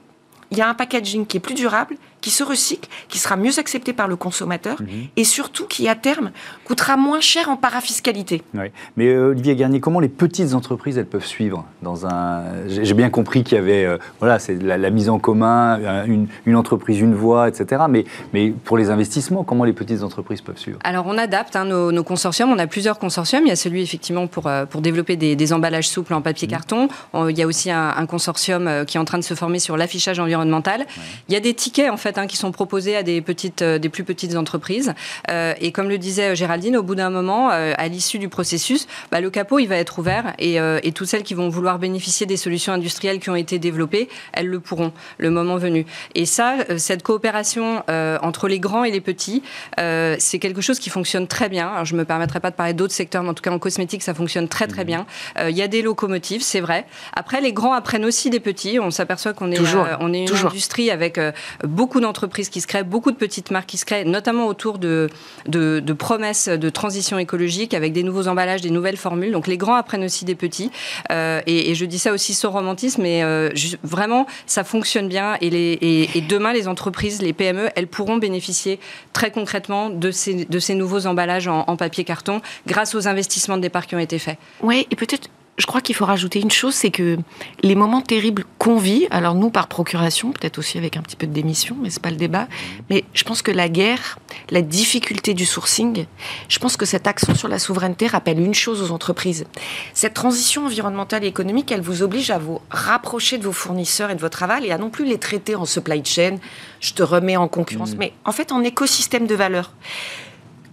il 0.52 0.58
y 0.58 0.62
a 0.62 0.70
un 0.70 0.74
packaging 0.74 1.26
qui 1.26 1.38
est 1.38 1.40
plus 1.40 1.56
durable, 1.56 1.98
qui 2.24 2.32
se 2.32 2.44
recycle, 2.44 2.90
qui 3.10 3.20
sera 3.20 3.36
mieux 3.36 3.60
accepté 3.60 3.92
par 3.92 4.08
le 4.08 4.16
consommateur 4.16 4.82
mhm. 4.82 4.88
et 5.18 5.26
surtout 5.26 5.68
qui, 5.68 5.90
à 5.90 5.96
terme, 5.96 6.32
coûtera 6.64 6.96
moins 6.96 7.20
cher 7.20 7.50
en 7.50 7.58
parafiscalité. 7.58 8.42
Oui. 8.54 8.68
Mais 8.96 9.08
euh, 9.08 9.32
Olivier 9.32 9.58
Garnier, 9.58 9.82
comment 9.82 10.00
les 10.00 10.08
petites 10.08 10.54
entreprises, 10.54 10.98
elles 10.98 11.06
peuvent 11.06 11.26
suivre 11.26 11.66
dans 11.82 12.08
un... 12.08 12.44
J'ai 12.68 12.94
bien 12.94 13.10
compris 13.10 13.44
qu'il 13.44 13.58
y 13.58 13.60
avait 13.60 13.84
euh, 13.84 13.98
voilà, 14.22 14.40
c'est 14.40 14.56
la, 14.56 14.90
mise 14.90 15.10
en 15.10 15.20
commun, 15.20 16.06
une, 16.06 16.28
une, 16.46 16.56
entreprise, 16.56 17.02
une 17.02 17.14
voie, 17.14 17.50
etc. 17.50 17.84
Mais, 17.90 18.06
mais 18.32 18.52
pour 18.52 18.78
les 18.78 18.90
investissements, 18.90 19.44
comment 19.44 19.66
les 19.66 19.74
petites 19.74 20.02
entreprises 20.02 20.40
peuvent 20.40 20.58
suivre? 20.58 20.80
Alors, 20.86 21.06
on 21.08 21.18
adapte 21.18 21.58
hein, 21.58 21.66
nos, 21.66 22.04
consortiums. 22.06 22.54
On 22.54 22.60
a 22.60 22.68
plusieurs 22.68 23.00
consortiums. 23.00 23.44
Il 23.46 23.50
y 23.50 23.52
a 23.52 23.58
celui, 23.58 23.82
effectivement, 23.82 24.28
pour, 24.28 24.48
euh, 24.48 24.66
pour 24.66 24.80
développer 24.80 25.18
des, 25.18 25.54
emballages 25.54 25.90
souples 25.90 26.14
en 26.14 26.22
papier 26.22 26.48
mhm. 26.48 26.52
carton. 26.52 26.88
Il 27.28 27.38
y 27.38 27.42
a 27.42 27.48
aussi 27.48 27.70
un, 27.70 28.06
consortium 28.06 28.86
qui 28.86 28.96
est 28.96 29.00
en 29.00 29.06
train 29.06 29.18
de 29.18 29.24
se 29.24 29.34
former 29.34 29.60
sur 29.60 29.76
l'affichage 29.76 30.20
environnemental. 30.20 30.86
Il 31.28 31.34
y 31.34 31.38
a 31.38 31.42
des 31.42 31.54
tickets, 31.54 31.92
en 31.92 31.98
fait, 31.98 32.13
Hein, 32.18 32.28
qui 32.28 32.38
sont 32.38 32.52
proposés 32.52 32.96
à 32.96 33.04
des, 33.04 33.22
petites, 33.22 33.62
euh, 33.62 33.80
des 33.80 33.90
plus 33.90 34.04
petites 34.04 34.36
entreprises. 34.36 34.94
Euh, 35.30 35.54
et 35.60 35.72
comme 35.72 35.90
le 35.90 35.98
disait 35.98 36.32
euh, 36.32 36.36
Géraldine, 36.36 36.78
au 36.78 36.84
bout 36.84 36.96
d'un 36.96 37.10
moment, 37.10 37.50
à 37.50 37.88
l'issue 37.88 38.20
du 38.20 38.30
processus, 38.30 38.88
bah, 39.12 39.22
le 39.22 39.30
capot, 39.30 39.60
il 39.60 39.68
va 39.68 39.78
être 39.78 40.00
ouvert 40.00 40.34
et, 40.40 40.56
et, 40.56 40.92
toutes 40.92 41.08
celles 41.08 41.24
qui 41.24 41.34
vont 41.34 41.50
vouloir 41.50 41.80
bénéficier 41.80 42.26
des 42.26 42.38
solutions 42.38 42.74
industrielles 42.74 43.20
qui 43.20 43.30
ont 43.30 43.36
été 43.36 43.60
développées, 43.60 44.10
elles 44.32 44.48
le 44.48 44.60
pourront 44.60 44.92
le 45.18 45.30
moment 45.30 45.58
venu. 45.58 45.86
Et 46.16 46.26
ça, 46.26 46.56
cette 46.78 47.04
coopération 47.04 47.84
entre 47.88 48.48
les 48.48 48.60
grands 48.60 48.84
et 48.84 48.92
les 48.92 49.02
petits, 49.02 49.44
c'est 49.78 50.40
quelque 50.40 50.62
chose 50.62 50.80
qui 50.80 50.90
fonctionne 50.90 51.28
très 51.28 51.50
bien. 51.50 51.70
Alors, 51.70 51.86
je 51.86 51.94
ne 51.94 52.00
me 52.00 52.06
permettrai 52.06 52.40
pas 52.40 52.52
de 52.52 52.56
parler 52.56 52.74
d'autres 52.74 52.94
secteurs, 52.94 53.24
mais 53.24 53.30
en 53.30 53.34
tout 53.34 53.44
cas 53.44 53.52
en 53.52 53.60
cosmétique, 53.60 54.04
ça 54.04 54.14
fonctionne 54.14 54.48
très 54.48 54.68
très 54.68 54.84
mmh. 54.84 54.88
bien. 54.88 55.06
Il 55.48 55.56
y 55.56 55.62
a 55.62 55.68
des 55.68 55.82
locomotives, 55.82 56.42
c'est 56.42 56.62
vrai. 56.62 56.86
Après, 57.14 57.42
les 57.42 57.54
grands 57.54 57.74
apprennent 57.74 58.06
aussi 58.06 58.30
des 58.30 58.40
petits. 58.40 58.80
On 58.80 58.92
s'aperçoit 58.92 59.34
qu'on 59.34 59.52
est, 59.52 59.60
on 60.00 60.14
est 60.14 60.26
une 60.26 60.48
industrie 60.48 60.92
avec 60.92 61.20
beaucoup 61.64 62.00
d'entreprises 62.04 62.50
qui 62.50 62.62
se 62.62 62.68
créent, 62.68 62.84
beaucoup 62.84 63.12
de 63.12 63.18
petites 63.18 63.52
marques 63.52 63.68
qui 63.68 63.78
se 63.78 63.86
créent, 63.86 64.06
notamment 64.06 64.48
autour 64.48 64.78
de, 64.78 65.10
de, 65.48 65.94
promesses 65.94 66.48
de 66.48 66.70
transition 66.70 67.18
écologique 67.18 67.74
avec 67.74 67.94
des 67.94 68.04
nouveaux 68.04 68.28
emballages, 68.28 68.62
des 68.62 68.70
nouvelles 68.70 68.98
formules. 68.98 69.32
Donc 69.32 69.48
les 69.48 69.58
grands 69.58 69.76
apprennent 69.76 70.04
aussi 70.04 70.26
des 70.26 70.36
petits. 70.36 70.72
Euh, 71.12 71.42
et, 71.48 71.76
je 71.76 71.86
dis 71.86 72.00
ça 72.00 72.14
aussi 72.14 72.34
sans 72.34 72.52
romantisme, 72.52 73.02
mais 73.02 73.24
euh, 73.24 73.50
vraiment, 73.84 74.28
ça 74.46 74.64
fonctionne 74.64 75.08
bien. 75.08 75.38
Et, 75.42 76.22
demain, 76.30 76.54
les 76.54 76.68
entreprises, 76.68 77.22
les 77.22 77.34
PME, 77.34 77.70
elles 77.76 77.88
pourront 77.88 78.18
bénéficier 78.18 78.80
très 79.12 79.32
concrètement 79.32 79.90
de 79.90 80.12
ces, 80.12 80.46
de 80.46 80.60
ces 80.60 80.76
nouveaux 80.76 81.08
emballages 81.08 81.48
en 81.48 81.76
papier 81.76 82.04
carton 82.04 82.42
grâce 82.68 82.96
aux 82.96 83.08
investissements 83.08 83.58
de 83.58 83.62
départ 83.62 83.88
qui 83.88 83.96
ont 83.96 84.00
été 84.00 84.20
faits. 84.20 84.38
Oui, 84.62 84.88
et 84.92 84.96
peut-être 84.96 85.30
je 85.58 85.68
crois 85.68 85.82
qu'il 85.82 85.94
faut 85.94 86.06
rajouter 86.06 86.42
une 86.42 86.50
chose, 86.50 86.74
c'est 86.74 86.90
que 86.90 87.18
les 87.62 87.76
moments 87.76 88.02
terribles 88.02 88.44
qu'on 88.58 88.78
vit, 88.78 89.08
alors 89.12 89.36
nous 89.36 89.52
par 89.52 89.68
procuration, 89.68 90.32
peut-être 90.32 90.58
aussi 90.58 90.80
avec 90.80 90.98
un 90.98 91.02
petit 91.02 91.16
peu 91.16 91.28
de 91.28 91.32
démission, 91.32 91.78
mais 91.80 91.92
c'est 91.92 92.02
pas 92.02 92.10
le 92.10 92.16
débat, 92.16 92.48
mais 92.90 93.04
je 93.14 93.24
pense 93.24 93.44
que 93.44 93.52
la 93.52 93.70
guerre, 93.70 94.18
la 94.50 94.64
difficulté 94.64 95.36
du 95.36 95.46
sourcing, 95.46 96.06
je 96.50 96.60
pense 96.60 96.76
que 96.76 96.86
cet 96.86 97.06
accent 97.06 97.36
sur 97.36 97.48
la 97.48 97.60
souveraineté 97.60 98.08
rappelle 98.08 98.40
une 98.40 98.56
chose 98.56 98.82
aux 98.82 98.92
entreprises. 98.92 99.46
Cette 99.94 100.16
transition 100.16 100.66
environnementale 100.66 101.24
et 101.24 101.28
économique, 101.28 101.72
elle 101.72 101.82
vous 101.82 102.02
oblige 102.02 102.32
à 102.32 102.40
vous 102.40 102.60
rapprocher 102.72 103.38
de 103.38 103.44
vos 103.44 103.52
fournisseurs 103.52 104.10
et 104.10 104.16
de 104.16 104.22
votre 104.22 104.42
aval 104.42 104.66
et 104.66 104.72
à 104.72 104.80
non 104.80 104.90
plus 104.90 105.06
les 105.06 105.20
traiter 105.20 105.56
en 105.56 105.66
supply 105.66 106.04
chain, 106.04 106.38
je 106.80 106.94
te 106.94 107.04
remets 107.04 107.38
en 107.38 107.48
concurrence, 107.48 107.94
mmh. 107.94 108.00
mais 108.00 108.14
en 108.26 108.32
fait 108.32 108.52
en 108.52 108.64
écosystème 108.64 109.28
de 109.28 109.36
valeur 109.36 109.72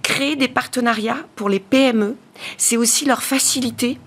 créer 0.02 0.34
des 0.34 0.48
partenariats 0.48 1.18
pour 1.36 1.48
les 1.48 1.60
PME, 1.60 2.16
c'est 2.56 2.76
aussi 2.76 3.04
leur 3.04 3.22
faciliter 3.22 3.98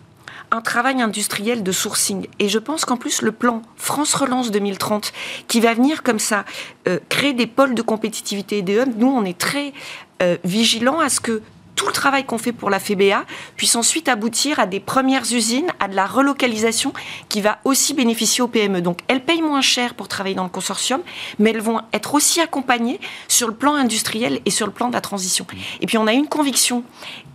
un 0.54 0.62
travail 0.62 1.02
industriel 1.02 1.64
de 1.64 1.72
sourcing. 1.72 2.28
Et 2.40 2.48
je 2.48 2.60
pense 2.60 2.86
qu'en 2.86 2.98
plus, 2.98 3.22
le 3.22 3.32
plan 3.32 3.64
France 3.76 4.14
Relance 4.14 4.52
2030, 4.52 5.12
qui 5.48 5.60
va 5.60 5.74
venir 5.74 6.04
comme 6.04 6.20
ça, 6.20 6.46
euh, 6.88 7.00
créer 7.10 7.34
des 7.34 7.48
pôles 7.48 7.74
de 7.74 7.82
compétitivité 7.82 8.60
et 8.60 8.62
des 8.62 8.76
hubs, 8.76 8.98
nous, 8.98 9.08
on 9.08 9.26
est 9.26 9.38
très 9.38 9.74
euh, 10.22 10.38
vigilants 10.44 11.00
à 11.00 11.10
ce 11.10 11.20
que 11.20 11.42
tout 11.76 11.88
le 11.88 11.92
travail 11.92 12.24
qu'on 12.24 12.38
fait 12.38 12.52
pour 12.52 12.70
la 12.70 12.80
FBA 12.80 13.26
puisse 13.56 13.76
ensuite 13.76 14.08
aboutir 14.08 14.60
à 14.60 14.68
des 14.68 14.80
premières 14.80 15.24
usines, 15.34 15.72
à 15.80 15.88
de 15.88 15.96
la 15.96 16.06
relocalisation 16.06 16.94
qui 17.30 17.42
va 17.42 17.58
aussi 17.64 17.96
bénéficier 17.96 18.44
aux 18.44 18.48
PME. 18.48 18.82
Donc 18.82 19.00
elles 19.08 19.24
payent 19.24 19.42
moins 19.42 19.62
cher 19.62 19.96
pour 19.96 20.08
travailler 20.08 20.36
dans 20.36 20.44
le 20.44 20.50
consortium, 20.50 21.02
mais 21.40 21.50
elles 21.50 21.62
vont 21.62 21.82
être 21.92 22.14
aussi 22.14 22.42
accompagnées 22.42 23.00
sur 23.28 23.48
le 23.48 23.56
plan 23.56 23.74
industriel 23.74 24.40
et 24.46 24.52
sur 24.52 24.68
le 24.68 24.72
plan 24.72 24.90
de 24.90 24.94
la 24.94 25.02
transition. 25.02 25.48
Et 25.82 25.88
puis 25.88 25.98
on 25.98 26.06
a 26.06 26.14
une 26.14 26.28
conviction, 26.28 26.84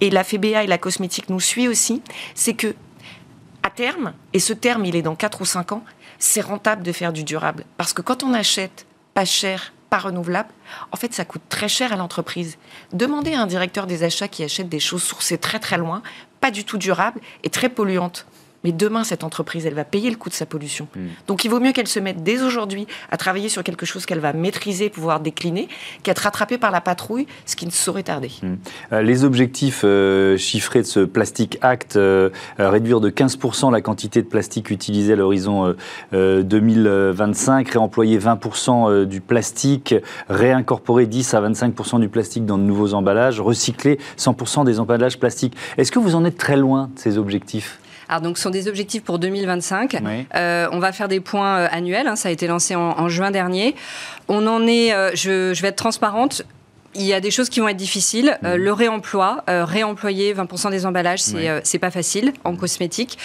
et 0.01 0.09
la 0.09 0.23
FBA 0.23 0.63
et 0.63 0.67
la 0.69 0.79
cosmétique 0.79 1.29
nous 1.31 1.41
suit 1.41 1.67
aussi, 1.67 2.01
c'est 2.37 2.55
que 2.55 2.77
à 3.69 3.71
terme, 3.71 4.15
et 4.33 4.39
ce 4.39 4.55
terme 4.55 4.87
il 4.87 4.97
est 4.97 5.03
dans 5.03 5.15
4 5.15 5.43
ou 5.43 5.45
5 5.45 5.73
ans, 5.73 5.85
c'est 6.19 6.41
rentable 6.41 6.83
de 6.83 6.91
faire 6.91 7.13
du 7.13 7.23
durable. 7.23 7.65
Parce 7.77 7.93
que 7.93 8.01
quand 8.01 8.23
on 8.23 8.33
achète 8.33 8.87
pas 9.13 9.27
cher 9.27 9.75
pas 9.91 9.99
renouvelable, 9.99 10.51
en 10.93 10.97
fait, 10.97 11.15
ça 11.15 11.25
coûte 11.25 11.43
très 11.49 11.69
cher 11.69 11.93
à 11.93 11.97
l'entreprise. 11.97 12.59
Demandez 12.93 13.35
à 13.35 13.43
un 13.43 13.47
directeur 13.47 13.87
des 13.87 14.05
achats 14.05 14.29
qui 14.29 14.43
achète 14.43 14.69
des 14.69 14.81
choses 14.81 15.03
sourcées 15.03 15.39
très 15.39 15.59
très 15.59 15.79
loin, 15.79 16.03
pas 16.41 16.51
du 16.51 16.65
tout 16.65 16.79
durables 16.79 17.21
et 17.43 17.51
très 17.51 17.69
polluantes. 17.69 18.27
Mais 18.65 18.73
demain, 18.73 19.05
cette 19.05 19.23
entreprise, 19.25 19.67
elle 19.67 19.75
va 19.75 19.85
payer 19.85 20.11
le 20.11 20.17
coût 20.17 20.29
de 20.29 20.35
sa 20.35 20.47
pollution. 20.47 20.89
Hmm. 20.97 21.07
Donc 21.27 21.45
il 21.45 21.49
vaut 21.49 21.61
mieux 21.61 21.73
qu'elle 21.73 21.89
se 21.89 22.01
mette 22.01 22.23
dès 22.23 22.43
aujourd'hui 22.43 22.87
à 23.11 23.17
travailler 23.17 23.49
sur 23.49 23.63
quelque 23.63 23.87
chose 23.87 24.05
qu'elle 24.05 24.19
va 24.19 24.33
maîtriser, 24.33 24.91
pouvoir 24.91 25.21
décliner, 25.21 25.69
qu'être 26.03 26.21
rattrapée 26.21 26.59
par 26.59 26.71
la 26.71 26.81
patrouille, 26.81 27.27
ce 27.47 27.55
qui 27.57 27.67
ne 27.67 27.71
saurait 27.71 28.03
tarder. 28.03 28.33
Hmm. 28.43 28.57
Euh, 28.93 29.03
les 29.03 29.25
objectifs 29.25 29.83
euh, 29.85 30.37
chiffrés 30.37 30.83
de 30.83 30.87
ce 30.87 31.01
Plastic 31.01 31.59
Act, 31.61 31.97
euh, 31.97 32.31
réduire 32.59 33.01
de 33.01 33.11
15% 33.11 33.71
la 33.71 33.81
quantité 33.81 34.23
de 34.23 34.27
plastique 34.27 34.71
utilisé 34.71 35.13
à 35.13 35.17
l'horizon 35.17 35.75
2025, 36.13 37.69
réemployer 37.69 38.19
20% 38.19 39.05
du 39.05 39.21
plastique, 39.21 39.95
réincorporer 40.29 41.07
10 41.07 41.35
à 41.35 41.41
25% 41.41 42.01
du 42.01 42.09
plastique 42.09 42.45
dans 42.45 42.59
de 42.59 42.63
nouveaux 42.63 42.95
emballages, 42.95 43.41
recycler 43.41 43.99
100% 44.19 44.65
des 44.65 44.81
emballages 44.81 45.19
plastiques. 45.19 45.57
Est-ce 45.77 45.93
que 45.93 45.99
vous 45.99 46.15
en 46.15 46.25
êtes 46.25 46.37
très 46.37 46.57
loin 46.57 46.91
de 46.95 46.99
ces 46.99 47.19
objectifs? 47.19 47.79
Alors 48.09 48.23
donc, 48.23 48.39
ce 48.39 48.45
sont 48.45 48.51
des 48.51 48.69
objectifs 48.69 49.03
pour 49.03 49.19
2025. 49.19 49.97
Euh, 50.35 50.69
on 50.73 50.79
va 50.79 50.93
faire 50.93 51.09
des 51.09 51.21
points 51.21 51.59
euh, 51.59 51.69
annuels. 51.71 52.07
Hein, 52.07 52.17
ça 52.17 52.31
a 52.31 52.33
été 52.33 52.47
lancé 52.47 52.75
en, 52.75 53.09
juin 53.09 53.31
dernier. 53.31 53.75
On 54.29 54.47
en 54.47 54.67
est. 54.67 54.93
Euh, 54.93 55.11
je, 55.15 55.53
je 55.53 55.63
vais 55.63 55.69
être 55.69 55.77
transparente 55.77 56.43
il 56.95 57.05
y 57.05 57.13
a 57.13 57.21
des 57.21 57.31
choses 57.31 57.49
qui 57.49 57.61
vont 57.61 57.69
être 57.69 57.77
difficiles. 57.77 58.39
Euh, 58.45 58.57
mhm. 58.57 58.63
le 58.63 58.73
réemploi, 58.73 59.45
euh, 59.49 59.65
réemployer 59.65 60.35
20% 60.35 60.71
des 60.71 60.87
emballages, 60.87 61.21
c'est 61.21 61.49
euh, 61.49 61.61
c'est 61.65 61.79
pas 61.79 61.91
facile 61.91 62.33
en 62.45 62.57
cosmétique. 62.57 63.19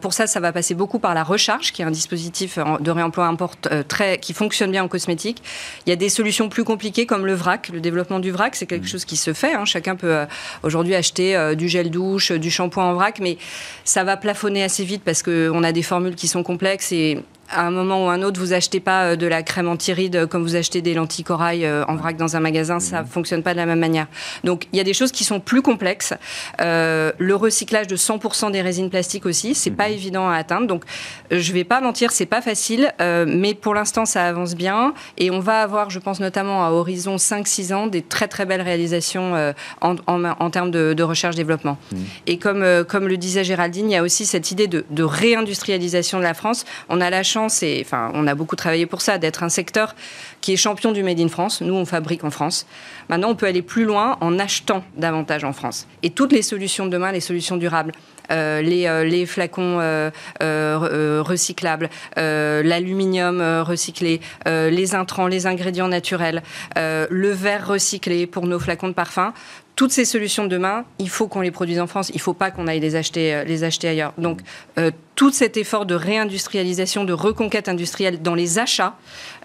pour 0.00 0.12
ça, 0.12 0.26
ça 0.26 0.40
va 0.40 0.52
passer 0.52 0.74
beaucoup 0.74 0.98
par 0.98 1.14
la 1.14 1.22
recharge, 1.22 1.72
qui 1.72 1.82
est 1.82 1.84
un 1.84 1.90
dispositif 1.90 2.58
de 2.80 2.90
réemploi 2.90 3.26
importe, 3.26 3.68
très, 3.88 4.18
qui 4.18 4.32
fonctionne 4.32 4.70
bien 4.70 4.82
en 4.82 4.88
cosmétique. 4.88 5.42
Il 5.86 5.90
y 5.90 5.92
a 5.92 5.96
des 5.96 6.08
solutions 6.08 6.48
plus 6.48 6.64
compliquées 6.64 7.06
comme 7.06 7.26
le 7.26 7.34
vrac. 7.34 7.70
Le 7.72 7.80
développement 7.80 8.18
du 8.18 8.30
vrac, 8.30 8.56
c'est 8.56 8.66
quelque 8.66 8.82
mhm. 8.82 8.88
chose 8.88 9.04
qui 9.04 9.16
se 9.16 9.32
fait. 9.32 9.54
Hein. 9.54 9.64
Chacun 9.64 9.96
peut 9.96 10.26
aujourd'hui 10.62 10.94
acheter 10.94 11.54
du 11.56 11.68
gel 11.68 11.90
douche, 11.90 12.32
du 12.32 12.50
shampoing 12.50 12.84
en 12.84 12.94
vrac, 12.94 13.18
mais 13.20 13.38
ça 13.84 14.04
va 14.04 14.16
plafonner 14.16 14.62
assez 14.62 14.84
vite 14.84 15.02
parce 15.04 15.22
qu'on 15.22 15.62
a 15.62 15.72
des 15.72 15.82
formules 15.82 16.14
qui 16.14 16.28
sont 16.28 16.42
complexes 16.42 16.92
et 16.92 17.18
à 17.50 17.66
un 17.66 17.70
moment 17.70 18.06
ou 18.06 18.08
un 18.08 18.22
autre, 18.22 18.40
vous 18.40 18.52
achetez 18.52 18.80
pas 18.80 19.04
euh, 19.04 19.16
de 19.16 19.26
la 19.26 19.42
crème 19.42 19.68
anti-rides 19.68 20.26
comme 20.26 20.42
vous 20.42 20.56
achetez 20.56 20.82
des 20.82 20.94
lentilles 20.94 21.24
corail 21.24 21.64
euh, 21.64 21.84
en 21.86 21.96
vrac 21.96 22.16
dans 22.16 22.36
un 22.36 22.40
magasin, 22.40 22.80
ça 22.80 23.02
mhm. 23.02 23.08
fonctionne 23.08 23.42
pas 23.42 23.52
de 23.52 23.58
la 23.58 23.66
même 23.66 23.78
manière. 23.78 24.06
Donc 24.44 24.66
il 24.72 24.76
y 24.76 24.80
a 24.80 24.84
des 24.84 24.94
choses 24.94 25.12
qui 25.12 25.24
sont 25.24 25.40
plus 25.40 25.62
complexes. 25.62 26.14
Euh, 26.60 27.12
le 27.18 27.34
recyclage 27.34 27.86
de 27.86 27.96
100% 27.96 28.50
des 28.50 28.62
résines 28.62 28.90
plastiques 28.90 29.26
aussi, 29.26 29.54
c'est 29.54 29.70
pas 29.70 29.88
mhm. 29.88 29.94
évident 29.94 30.28
à 30.28 30.36
atteindre. 30.36 30.66
Donc 30.66 30.84
je 31.30 31.52
vais 31.52 31.64
pas 31.64 31.80
mentir, 31.80 32.10
c'est 32.12 32.26
pas 32.26 32.42
facile, 32.42 32.92
mais 33.00 33.54
pour 33.54 33.74
l'instant 33.74 34.04
ça 34.04 34.26
avance 34.26 34.54
bien 34.54 34.94
et 35.18 35.30
on 35.30 35.40
va 35.40 35.62
avoir, 35.62 35.90
je 35.90 35.98
pense 35.98 36.20
notamment 36.20 36.64
à 36.64 36.70
horizon 36.70 37.16
5-6 37.16 37.74
ans, 37.74 37.86
des 37.86 38.02
très 38.02 38.28
très 38.28 38.46
belles 38.46 38.62
réalisations 38.62 39.54
en, 39.80 40.50
termes 40.50 40.70
de, 40.70 41.02
recherche-développement. 41.02 41.78
Mhm. 41.92 42.04
Et 42.26 42.38
comme, 42.38 42.84
comme 42.88 43.08
le 43.08 43.16
disait 43.16 43.44
Géraldine, 43.44 43.90
il 43.90 43.94
y 43.94 43.96
a 43.96 44.02
aussi 44.02 44.26
cette 44.26 44.50
idée 44.50 44.66
de, 44.66 44.84
de 44.90 45.02
réindustrialisation 45.02 46.18
de 46.18 46.24
la 46.24 46.34
France. 46.34 46.64
On 46.88 47.00
a 47.00 47.10
la 47.10 47.22
chance 47.22 47.35
et 47.62 47.86
on 47.92 48.26
a 48.26 48.34
beaucoup 48.34 48.56
travaillé 48.56 48.86
pour 48.86 49.00
ça, 49.00 49.18
d'être 49.18 49.42
un 49.42 49.48
secteur 49.48 49.94
qui 50.40 50.52
est 50.52 50.56
champion 50.56 50.92
du 50.92 51.02
Made 51.02 51.20
in 51.20 51.28
France. 51.28 51.60
Nous, 51.60 51.74
on 51.74 51.84
fabrique 51.84 52.24
en 52.24 52.30
France. 52.30 52.66
Maintenant, 53.08 53.30
on 53.30 53.34
peut 53.34 53.46
aller 53.46 53.62
plus 53.62 53.84
loin 53.84 54.16
en 54.20 54.38
achetant 54.38 54.84
davantage 54.96 55.44
en 55.44 55.52
France. 55.52 55.86
Et 56.02 56.10
toutes 56.10 56.32
les 56.32 56.42
solutions 56.42 56.86
de 56.86 56.90
demain, 56.90 57.12
les 57.12 57.20
solutions 57.20 57.56
durables, 57.56 57.92
euh, 58.30 58.62
les, 58.62 58.86
euh, 58.86 59.04
les, 59.04 59.26
flacons 59.26 59.78
euh, 59.80 60.10
recyclables, 60.40 61.90
l'aluminium 62.16 63.40
recyclé, 63.62 64.20
les 64.46 64.94
intrants, 64.94 65.26
les 65.26 65.46
ingrédients 65.46 65.88
naturels, 65.88 66.42
le 66.76 67.30
verre 67.30 67.66
recyclé 67.66 68.26
pour 68.26 68.46
nos 68.46 68.58
flacons 68.58 68.88
de 68.88 68.94
parfum 68.94 69.32
toutes 69.76 69.92
ces 69.92 70.06
solutions 70.06 70.44
de 70.44 70.48
demain, 70.48 70.86
il 70.98 71.10
faut 71.10 71.28
qu'on 71.28 71.42
les 71.42 71.50
produise 71.50 71.78
en 71.80 71.86
France. 71.86 72.08
Il 72.08 72.16
ne 72.16 72.20
faut 72.20 72.32
pas 72.32 72.50
qu'on 72.50 72.66
aille 72.66 72.80
les 72.80 72.96
acheter, 72.96 73.34
euh, 73.34 73.44
les 73.44 73.62
acheter 73.62 73.86
ailleurs. 73.86 74.14
Donc, 74.16 74.40
euh, 74.78 74.90
tout 75.14 75.30
cet 75.30 75.58
effort 75.58 75.84
de 75.84 75.94
réindustrialisation, 75.94 77.04
de 77.04 77.12
reconquête 77.12 77.68
industrielle 77.68 78.22
dans 78.22 78.34
les 78.34 78.58
achats, 78.58 78.96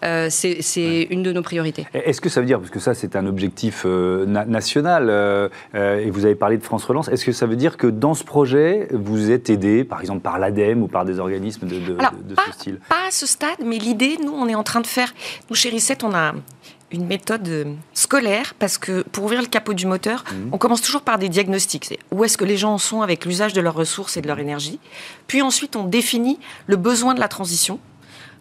euh, 0.03 0.27
c'est 0.29 1.07
une 1.09 1.21
de 1.21 1.33
nos 1.33 1.41
priorités. 1.41 1.85
Est-ce 1.93 2.21
que 2.21 2.29
ça 2.29 2.39
veut 2.39 2.47
dire, 2.47 2.59
parce 2.59 2.71
que 2.71 2.79
ça 2.79 2.93
c'est 2.93 3.15
un 3.15 3.25
objectif 3.25 3.85
national, 3.85 5.09
et 5.73 6.09
vous 6.09 6.25
avez 6.25 6.35
parlé 6.35 6.57
de 6.57 6.63
France 6.63 6.83
Relance, 6.83 7.07
est-ce 7.07 7.23
que 7.23 7.31
ça 7.31 7.45
veut 7.45 7.55
dire 7.55 7.77
que 7.77 7.87
dans 7.87 8.13
ce 8.13 8.25
projet, 8.25 8.89
vous 8.91 9.31
êtes 9.31 9.49
aidé, 9.49 9.85
par 9.85 10.01
exemple 10.01 10.21
par 10.21 10.39
l'ADEME 10.39 10.83
ou 10.83 10.87
par 10.87 11.05
des 11.05 11.19
organismes 11.19 11.67
de, 11.67 11.79
de, 11.79 11.93
de 11.93 12.35
ce 12.47 12.51
style? 12.51 12.79
Pas 12.89 13.07
à 13.07 13.11
ce 13.11 13.25
stade, 13.25 13.59
mais 13.65 13.77
l'idée, 13.77 14.17
nous, 14.21 14.33
on 14.33 14.49
est 14.49 14.55
en 14.55 14.63
train 14.63 14.81
de 14.81 14.87
faire, 14.87 15.13
nous 15.49 15.55
chez 15.55 15.69
Reset, 15.69 16.03
on 16.03 16.13
a 16.13 16.33
une 16.91 17.05
méthode 17.05 17.47
euh, 17.47 17.73
scolaire 17.93 18.53
parce 18.59 18.77
que 18.77 19.01
pour 19.03 19.23
ouvrir 19.25 19.41
le 19.41 19.47
capot 19.47 19.73
du 19.73 19.85
moteur, 19.85 20.23
mhm. 20.31 20.49
on 20.51 20.57
commence 20.57 20.81
toujours 20.81 21.01
par 21.01 21.17
des 21.17 21.29
diagnostics. 21.29 21.99
Où 22.11 22.23
est-ce 22.23 22.37
que 22.37 22.45
les 22.45 22.57
gens 22.57 22.73
en 22.73 22.77
sont 22.77 23.01
avec 23.01 23.25
l'usage 23.25 23.53
de 23.53 23.61
leurs 23.61 23.75
ressources 23.75 24.17
et 24.17 24.21
de 24.21 24.27
leur 24.27 24.39
énergie 24.39 24.79
Puis 25.27 25.41
ensuite, 25.41 25.75
on 25.75 25.83
définit 25.83 26.39
le 26.67 26.75
besoin 26.75 27.13
de 27.13 27.19
la 27.19 27.27
transition. 27.27 27.79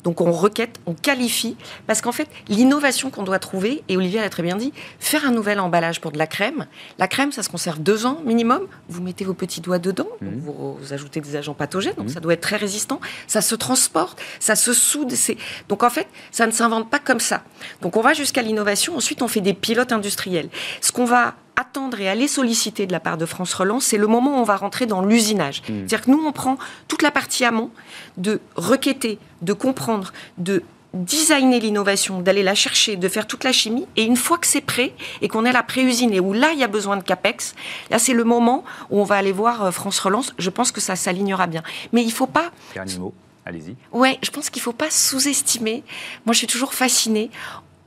Donc 0.05 0.21
on 0.21 0.33
requête, 0.33 0.81
on 0.87 0.95
qualifie, 0.95 1.57
parce 1.87 2.01
qu'en 2.01 2.13
fait, 2.13 2.29
l'innovation 2.49 3.11
qu'on 3.11 3.23
doit 3.23 3.39
trouver, 3.39 3.83
et 3.89 3.97
Olivier 3.97 4.21
l'a 4.21 4.31
très 4.31 4.43
bien 4.43 4.57
dit, 4.57 4.73
faire 4.99 5.27
un 5.27 5.31
nouvel 5.31 5.61
emballage 5.61 6.01
pour 6.01 6.13
de 6.13 6.19
la 6.19 6.27
crème. 6.27 6.67
La 6.99 7.09
crème, 7.09 7.33
ça 7.33 7.43
se 7.43 7.49
conserve 7.49 7.81
deux 7.81 8.07
ans 8.07 8.21
minimum. 8.25 8.63
Vous 8.89 9.03
mettez 9.03 9.25
vos 9.25 9.35
petits 9.35 9.61
doigts 9.61 9.79
dedans, 9.79 10.09
mhm. 10.21 10.41
vous, 10.41 10.93
ajoutez 10.93 11.21
des 11.21 11.37
agents 11.37 11.55
pathogènes, 11.55 11.95
donc 11.95 12.07
mhm. 12.07 12.15
ça 12.15 12.21
doit 12.21 12.35
être 12.35 12.41
très 12.41 12.57
résistant. 12.57 13.01
Ça 13.27 13.41
se 13.41 13.55
transporte, 13.55 14.21
ça 14.39 14.57
se 14.57 14.73
soude. 14.73 15.13
Donc 15.69 15.83
en 15.83 15.91
fait, 15.91 16.07
ça 16.31 16.47
ne 16.47 16.53
s'invente 16.53 16.91
pas 16.91 16.99
comme 16.99 17.21
ça. 17.21 17.43
Donc 17.83 17.97
on 17.97 18.01
va 18.01 18.15
jusqu'à 18.15 18.43
l'innovation. 18.43 18.97
Ensuite, 18.97 19.23
on 19.23 19.29
fait 19.29 19.41
des 19.41 19.55
pilotes 19.55 19.93
industriels. 19.93 20.49
Ce 20.81 20.93
qu'on 20.93 21.05
va 21.05 21.35
attendre 21.61 22.01
et 22.01 22.09
aller 22.09 22.29
solliciter 22.29 22.87
de 22.87 22.93
la 22.93 23.01
part 23.01 23.19
de 23.19 23.27
France 23.27 23.55
Relance, 23.55 23.85
c'est 23.85 23.99
le 23.99 24.07
moment 24.07 24.39
où 24.39 24.41
on 24.41 24.45
va 24.45 24.57
rentrer 24.57 24.87
dans 24.87 25.03
l'usinage. 25.03 25.63
Hmm. 25.63 25.87
C'est-à-dire 25.87 26.03
que 26.03 26.11
nous, 26.11 26.25
on 26.27 26.33
prend 26.33 26.59
toute 26.89 27.03
la 27.03 27.11
partie 27.11 27.45
amont 27.45 27.71
de 28.17 28.41
requêter, 28.57 29.19
de 29.43 29.53
comprendre, 29.53 30.13
de 30.39 30.63
designer 30.93 31.61
l'innovation, 31.61 32.21
d'aller 32.21 32.43
la 32.43 32.55
chercher, 32.55 32.97
de 32.97 33.09
faire 33.09 33.27
toute 33.27 33.45
la 33.45 33.53
chimie. 33.53 33.87
Et 33.97 34.05
une 34.05 34.17
fois 34.17 34.39
que 34.39 34.47
c'est 34.47 34.61
prêt 34.61 34.93
et 35.23 35.29
qu'on 35.29 35.45
est 35.45 35.53
la 35.53 35.63
pré-usine 35.63 36.13
et 36.13 36.21
où 36.21 36.33
là, 36.33 36.51
il 36.53 36.59
y 36.59 36.65
a 36.65 36.69
besoin 36.69 36.97
de 36.97 37.03
CAPEX, 37.03 37.55
là, 37.91 37.99
c'est 37.99 38.13
le 38.13 38.25
moment 38.25 38.65
où 38.91 39.01
on 39.01 39.05
va 39.05 39.17
aller 39.17 39.33
voir 39.33 39.65
euh, 39.65 39.71
France 39.71 39.99
Relance. 40.01 40.35
Je 40.39 40.51
pense 40.51 40.73
que 40.73 40.81
ça 40.81 40.97
s'alignera 40.97 41.47
bien. 41.47 41.63
Mais 41.93 42.03
il 42.03 42.09
ne 42.09 42.13
faut 42.13 42.27
pas... 42.27 42.51
Dernier 42.75 42.99
mot. 42.99 43.15
Allez-y. 43.47 43.77
Ouais, 43.93 44.19
je 44.23 44.31
pense 44.31 44.51
qu'il 44.51 44.61
ne 44.61 44.65
faut 44.65 44.73
pas 44.73 44.91
sous-estimer. 44.91 45.83
Moi, 46.27 46.33
je 46.33 46.39
suis 46.39 46.47
toujours 46.47 46.75
fascinée. 46.75 47.31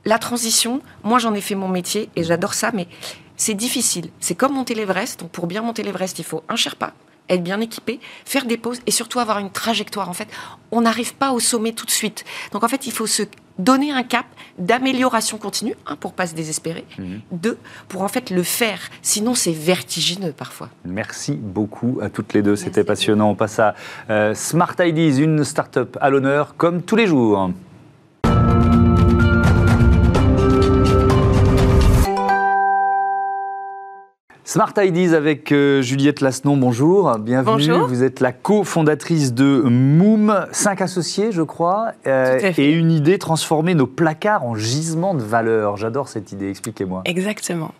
La 0.04 0.18
transition, 0.18 0.80
moi, 1.02 1.18
j'en 1.18 1.34
ai 1.34 1.40
fait 1.40 1.54
mon 1.54 1.68
métier 1.68 2.10
et 2.16 2.24
j'adore 2.24 2.54
ça, 2.54 2.70
mais 2.74 2.88
c'est 3.36 3.54
difficile. 3.54 4.10
C'est 4.20 4.34
comme 4.34 4.54
monter 4.54 4.74
l'Everest. 4.74 5.20
Donc 5.20 5.30
pour 5.30 5.46
bien 5.46 5.62
monter 5.62 5.82
l'Everest, 5.82 6.18
il 6.18 6.24
faut 6.24 6.42
un 6.48 6.56
Sherpa, 6.56 6.92
être 7.28 7.42
bien 7.42 7.60
équipé, 7.60 8.00
faire 8.24 8.44
des 8.44 8.56
pauses 8.56 8.80
et 8.86 8.90
surtout 8.90 9.20
avoir 9.20 9.38
une 9.38 9.50
trajectoire. 9.50 10.08
En 10.08 10.12
fait, 10.12 10.28
on 10.70 10.82
n'arrive 10.82 11.14
pas 11.14 11.32
au 11.32 11.40
sommet 11.40 11.72
tout 11.72 11.86
de 11.86 11.90
suite. 11.90 12.24
Donc 12.52 12.64
en 12.64 12.68
fait, 12.68 12.86
il 12.86 12.92
faut 12.92 13.06
se 13.06 13.22
donner 13.58 13.92
un 13.92 14.02
cap 14.02 14.26
d'amélioration 14.58 15.38
continue, 15.38 15.74
un, 15.86 15.96
pour 15.96 16.12
pas 16.12 16.26
se 16.26 16.34
désespérer, 16.34 16.84
mhm. 16.98 17.20
deux, 17.30 17.58
pour 17.88 18.02
en 18.02 18.08
fait 18.08 18.30
le 18.30 18.42
faire. 18.42 18.80
Sinon, 19.02 19.34
c'est 19.34 19.52
vertigineux 19.52 20.32
parfois. 20.32 20.70
Merci 20.84 21.34
beaucoup 21.34 21.98
à 22.02 22.10
toutes 22.10 22.34
les 22.34 22.42
deux, 22.42 22.56
c'était 22.56 22.84
passionnant. 22.84 23.30
On 23.30 23.34
passe 23.34 23.58
à 23.58 23.74
euh, 24.10 24.34
Smart 24.34 24.74
Ideas, 24.80 25.22
une 25.22 25.44
start-up 25.44 25.96
à 26.00 26.10
l'honneur, 26.10 26.56
comme 26.56 26.82
tous 26.82 26.96
les 26.96 27.06
jours. 27.06 27.50
Smart 34.46 34.74
Ideas 34.76 35.16
avec 35.16 35.52
euh, 35.52 35.80
Juliette 35.80 36.20
Lasnon, 36.20 36.58
bonjour, 36.58 37.16
bienvenue. 37.18 37.66
Bonjour. 37.66 37.88
Vous 37.88 38.02
êtes 38.02 38.20
la 38.20 38.30
cofondatrice 38.30 39.32
de 39.32 39.62
Moom, 39.64 40.46
cinq 40.52 40.82
associés 40.82 41.32
je 41.32 41.40
crois, 41.40 41.92
euh, 42.06 42.52
et 42.58 42.70
une 42.70 42.92
idée, 42.92 43.18
transformer 43.18 43.74
nos 43.74 43.86
placards 43.86 44.44
en 44.44 44.54
gisements 44.54 45.14
de 45.14 45.22
valeur. 45.22 45.78
J'adore 45.78 46.08
cette 46.08 46.30
idée, 46.30 46.50
expliquez-moi. 46.50 47.00
Exactement. 47.06 47.72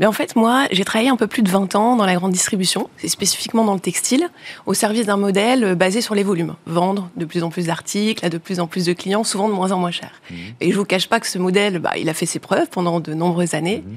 Mais 0.00 0.06
en 0.06 0.12
fait, 0.12 0.34
moi, 0.34 0.66
j'ai 0.72 0.84
travaillé 0.84 1.08
un 1.08 1.16
peu 1.16 1.28
plus 1.28 1.42
de 1.42 1.50
20 1.50 1.76
ans 1.76 1.94
dans 1.94 2.04
la 2.04 2.16
grande 2.16 2.32
distribution, 2.32 2.90
et 3.04 3.08
spécifiquement 3.08 3.64
dans 3.64 3.74
le 3.74 3.80
textile, 3.80 4.28
au 4.66 4.74
service 4.74 5.06
d'un 5.06 5.18
modèle 5.18 5.62
euh, 5.62 5.74
basé 5.76 6.00
sur 6.00 6.16
les 6.16 6.24
volumes. 6.24 6.56
Vendre 6.66 7.10
de 7.16 7.26
plus 7.26 7.44
en 7.44 7.50
plus 7.50 7.66
d'articles 7.66 8.26
à 8.26 8.28
de 8.28 8.38
plus 8.38 8.58
en 8.58 8.66
plus 8.66 8.86
de 8.86 8.92
clients, 8.92 9.22
souvent 9.22 9.48
de 9.48 9.54
moins 9.54 9.70
en 9.70 9.78
moins 9.78 9.92
cher. 9.92 10.10
Mmh. 10.32 10.34
Et 10.62 10.72
je 10.72 10.76
vous 10.76 10.84
cache 10.84 11.08
pas 11.08 11.20
que 11.20 11.28
ce 11.28 11.38
modèle, 11.38 11.78
bah, 11.78 11.92
il 11.96 12.08
a 12.08 12.14
fait 12.14 12.26
ses 12.26 12.40
preuves 12.40 12.68
pendant 12.72 12.98
de 12.98 13.14
nombreuses 13.14 13.54
années. 13.54 13.84
Mmh. 13.86 13.92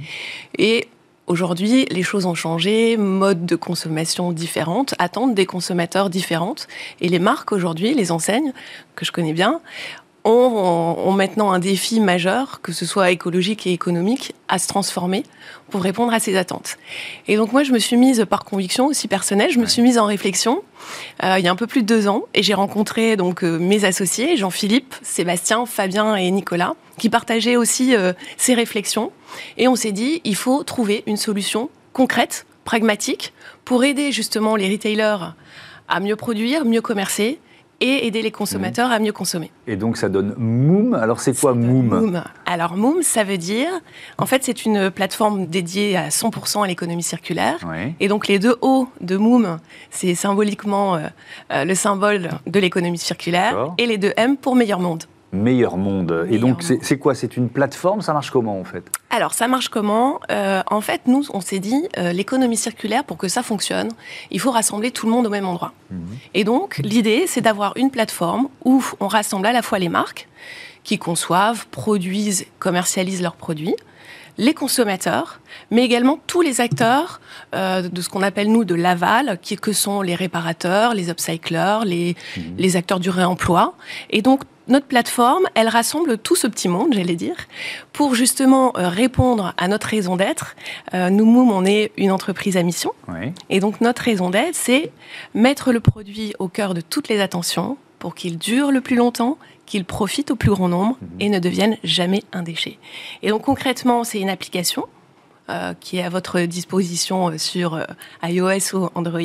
Et 0.59 0.87
Aujourd'hui, 1.27 1.85
les 1.91 2.03
choses 2.03 2.25
ont 2.25 2.33
changé, 2.33 2.97
modes 2.97 3.45
de 3.45 3.55
consommation 3.55 4.31
différentes, 4.31 4.95
attentes 4.97 5.35
des 5.35 5.45
consommateurs 5.45 6.09
différentes. 6.09 6.67
Et 6.99 7.07
les 7.07 7.19
marques 7.19 7.51
aujourd'hui, 7.51 7.93
les 7.93 8.11
enseignes, 8.11 8.53
que 8.95 9.05
je 9.05 9.11
connais 9.11 9.33
bien, 9.33 9.61
ont, 10.23 11.11
maintenant 11.11 11.51
un 11.51 11.59
défi 11.59 11.99
majeur, 11.99 12.61
que 12.61 12.71
ce 12.71 12.85
soit 12.85 13.11
écologique 13.11 13.65
et 13.65 13.73
économique, 13.73 14.33
à 14.47 14.59
se 14.59 14.67
transformer 14.67 15.23
pour 15.69 15.81
répondre 15.81 16.13
à 16.13 16.19
ces 16.19 16.37
attentes. 16.37 16.77
Et 17.27 17.37
donc 17.37 17.53
moi, 17.53 17.63
je 17.63 17.71
me 17.71 17.79
suis 17.79 17.97
mise 17.97 18.25
par 18.29 18.43
conviction 18.43 18.87
aussi 18.87 19.07
personnelle, 19.07 19.51
je 19.51 19.59
me 19.59 19.65
suis 19.65 19.81
mise 19.81 19.97
en 19.97 20.05
réflexion 20.05 20.61
euh, 21.23 21.35
il 21.37 21.45
y 21.45 21.47
a 21.47 21.51
un 21.51 21.55
peu 21.55 21.67
plus 21.67 21.83
de 21.83 21.87
deux 21.87 22.07
ans, 22.07 22.23
et 22.33 22.43
j'ai 22.43 22.53
rencontré 22.53 23.15
donc 23.15 23.43
euh, 23.43 23.57
mes 23.59 23.85
associés, 23.85 24.37
Jean-Philippe, 24.37 24.95
Sébastien, 25.01 25.65
Fabien 25.65 26.15
et 26.15 26.29
Nicolas, 26.31 26.73
qui 26.97 27.09
partageaient 27.09 27.55
aussi 27.55 27.95
euh, 27.95 28.13
ces 28.37 28.53
réflexions. 28.53 29.11
Et 29.57 29.67
on 29.67 29.75
s'est 29.75 29.91
dit, 29.91 30.21
il 30.23 30.35
faut 30.35 30.63
trouver 30.63 31.03
une 31.05 31.17
solution 31.17 31.69
concrète, 31.93 32.45
pragmatique, 32.63 33.33
pour 33.65 33.83
aider 33.83 34.11
justement 34.11 34.55
les 34.55 34.69
retailers 34.69 35.33
à 35.87 35.99
mieux 35.99 36.15
produire, 36.15 36.65
mieux 36.65 36.81
commercer 36.81 37.39
et 37.81 38.07
aider 38.07 38.21
les 38.21 38.31
consommateurs 38.31 38.89
mmh. 38.89 38.93
à 38.93 38.99
mieux 38.99 39.11
consommer. 39.11 39.51
Et 39.67 39.75
donc 39.75 39.97
ça 39.97 40.07
donne 40.07 40.33
Moom. 40.37 40.93
Alors 40.93 41.19
c'est 41.19 41.37
quoi 41.37 41.53
Moom, 41.53 41.87
Moom 41.87 42.23
Alors 42.45 42.77
Moom, 42.77 43.01
ça 43.01 43.23
veut 43.23 43.37
dire, 43.37 43.69
en 44.17 44.25
fait, 44.25 44.43
c'est 44.43 44.65
une 44.65 44.91
plateforme 44.91 45.47
dédiée 45.47 45.97
à 45.97 46.09
100% 46.09 46.63
à 46.63 46.67
l'économie 46.67 47.03
circulaire. 47.03 47.59
Et 47.99 48.07
donc 48.07 48.27
les 48.27 48.39
deux 48.39 48.55
O 48.61 48.87
de 49.01 49.17
Moom, 49.17 49.57
c'est 49.89 50.15
symboliquement 50.15 50.95
euh, 50.95 50.99
euh, 51.51 51.65
le 51.65 51.75
symbole 51.75 52.29
de 52.45 52.59
l'économie 52.59 52.97
circulaire, 52.97 53.73
et 53.77 53.85
les 53.85 53.97
deux 53.97 54.13
M 54.15 54.37
pour 54.37 54.55
meilleur 54.55 54.79
monde 54.79 55.03
meilleur 55.31 55.77
monde. 55.77 56.27
et 56.29 56.37
donc, 56.37 56.63
c'est 56.63 56.97
quoi? 56.97 57.15
C'est 57.15 57.37
une 57.37 57.49
plateforme? 57.49 58.01
Ça 58.01 58.13
marche 58.13 58.31
comment, 58.31 58.59
en 58.59 58.63
fait? 58.63 58.83
Alors, 59.09 59.33
ça 59.33 59.47
marche 59.47 59.69
comment? 59.69 60.19
Euh, 60.29 60.61
En 60.67 60.81
fait, 60.81 61.01
nous, 61.07 61.23
on 61.33 61.41
s'est 61.41 61.59
dit, 61.59 61.87
euh, 61.97 62.11
l'économie 62.13 62.57
circulaire, 62.57 63.03
pour 63.03 63.17
que 63.17 63.27
ça 63.27 63.43
fonctionne, 63.43 63.89
il 64.29 64.39
faut 64.39 64.51
rassembler 64.51 64.91
tout 64.91 65.05
le 65.05 65.11
monde 65.11 65.27
au 65.27 65.29
même 65.29 65.45
endroit. 65.45 65.73
Mhm. 65.89 65.99
Et 66.33 66.43
donc, 66.43 66.77
l'idée, 66.83 67.25
c'est 67.27 67.41
d'avoir 67.41 67.73
une 67.77 67.91
plateforme 67.91 68.47
où 68.65 68.83
on 68.99 69.07
rassemble 69.07 69.45
à 69.47 69.53
la 69.53 69.61
fois 69.61 69.79
les 69.79 69.89
marques 69.89 70.27
qui 70.83 70.97
conçoivent, 70.97 71.67
produisent, 71.67 72.45
commercialisent 72.59 73.21
leurs 73.21 73.35
produits, 73.35 73.75
les 74.37 74.53
consommateurs, 74.53 75.39
mais 75.69 75.83
également 75.83 76.19
tous 76.27 76.41
les 76.41 76.61
acteurs 76.61 77.21
euh, 77.55 77.87
de 77.87 78.01
ce 78.01 78.09
qu'on 78.09 78.21
appelle 78.21 78.51
nous 78.51 78.65
de 78.65 78.75
l'aval, 78.75 79.39
qui 79.41 79.55
que 79.55 79.73
sont 79.73 80.01
les 80.01 80.15
réparateurs, 80.15 80.93
les 80.93 81.09
upcyclers, 81.09 81.79
les, 81.85 82.15
mhm. 82.37 82.43
les 82.57 82.75
acteurs 82.75 82.99
du 82.99 83.09
réemploi. 83.09 83.75
Et 84.09 84.21
donc 84.21 84.41
notre 84.67 84.85
plateforme, 84.85 85.43
elle 85.55 85.67
rassemble 85.67 86.17
tout 86.17 86.35
ce 86.35 86.47
petit 86.47 86.69
monde, 86.69 86.93
j'allais 86.93 87.15
dire, 87.15 87.35
pour 87.93 88.15
justement 88.15 88.71
euh, 88.77 88.87
répondre 88.87 89.53
à 89.57 89.67
notre 89.67 89.87
raison 89.87 90.15
d'être. 90.15 90.55
Euh, 90.93 91.09
nous, 91.09 91.25
Moom, 91.25 91.51
on 91.51 91.65
est 91.65 91.91
une 91.97 92.11
entreprise 92.11 92.57
à 92.57 92.63
mission. 92.63 92.93
Et 93.49 93.59
donc, 93.59 93.81
notre 93.81 94.01
raison 94.03 94.29
d'être, 94.29 94.55
c'est 94.55 94.91
mettre 95.33 95.73
le 95.73 95.81
produit 95.81 96.33
au 96.39 96.47
cœur 96.47 96.73
de 96.73 96.81
toutes 96.81 97.09
les 97.09 97.19
attentions 97.19 97.77
pour 97.99 98.15
qu'il 98.15 98.37
dure 98.37 98.71
le 98.71 98.81
plus 98.81 98.95
longtemps, 98.95 99.37
qu'il 99.71 99.85
profite 99.85 100.31
au 100.31 100.35
plus 100.35 100.49
grand 100.49 100.67
nombre 100.67 100.97
mhm. 101.01 101.07
et 101.21 101.29
ne 101.29 101.39
devienne 101.39 101.77
jamais 101.85 102.23
un 102.33 102.43
déchet. 102.43 102.77
Et 103.23 103.29
donc, 103.29 103.43
concrètement, 103.43 104.03
c'est 104.03 104.19
une 104.19 104.29
application 104.29 104.85
euh, 105.49 105.73
qui 105.79 105.97
est 105.97 106.03
à 106.03 106.09
votre 106.09 106.41
disposition 106.41 107.29
euh, 107.29 107.37
sur 107.37 107.75
euh, 107.75 107.83
iOS 108.21 108.75
ou 108.75 108.89
Android, 108.95 109.21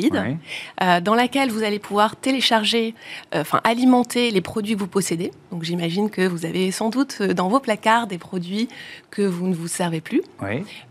dans 1.02 1.14
laquelle 1.16 1.50
vous 1.50 1.64
allez 1.64 1.80
pouvoir 1.80 2.14
télécharger, 2.14 2.94
enfin 3.34 3.60
alimenter 3.64 4.30
les 4.30 4.40
produits 4.40 4.74
que 4.74 4.78
vous 4.78 4.86
possédez. 4.86 5.32
Donc 5.50 5.64
j'imagine 5.64 6.08
que 6.08 6.26
vous 6.26 6.46
avez 6.46 6.70
sans 6.70 6.90
doute 6.90 7.22
dans 7.22 7.48
vos 7.48 7.58
placards 7.58 8.06
des 8.06 8.18
produits 8.18 8.68
que 9.10 9.22
vous 9.22 9.48
ne 9.48 9.54
vous 9.54 9.68
servez 9.68 10.00
plus. 10.00 10.22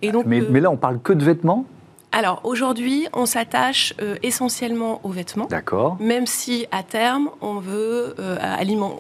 Et 0.02 0.12
donc, 0.12 0.26
mais, 0.26 0.42
mais 0.42 0.60
là, 0.60 0.70
on 0.70 0.78
parle 0.78 1.00
que 1.00 1.14
de 1.14 1.24
vêtements? 1.24 1.66
Alors 2.16 2.40
aujourd'hui, 2.46 3.08
on 3.12 3.26
s'attache 3.26 3.94
euh, 4.02 4.16
essentiellement 4.24 5.02
aux 5.04 5.10
vêtements. 5.10 5.48
D'accord. 5.50 5.98
Même 6.00 6.26
si 6.28 6.66
à 6.72 6.82
terme, 6.82 7.30
on 7.42 7.56
veut 7.60 8.16
euh, 8.20 8.38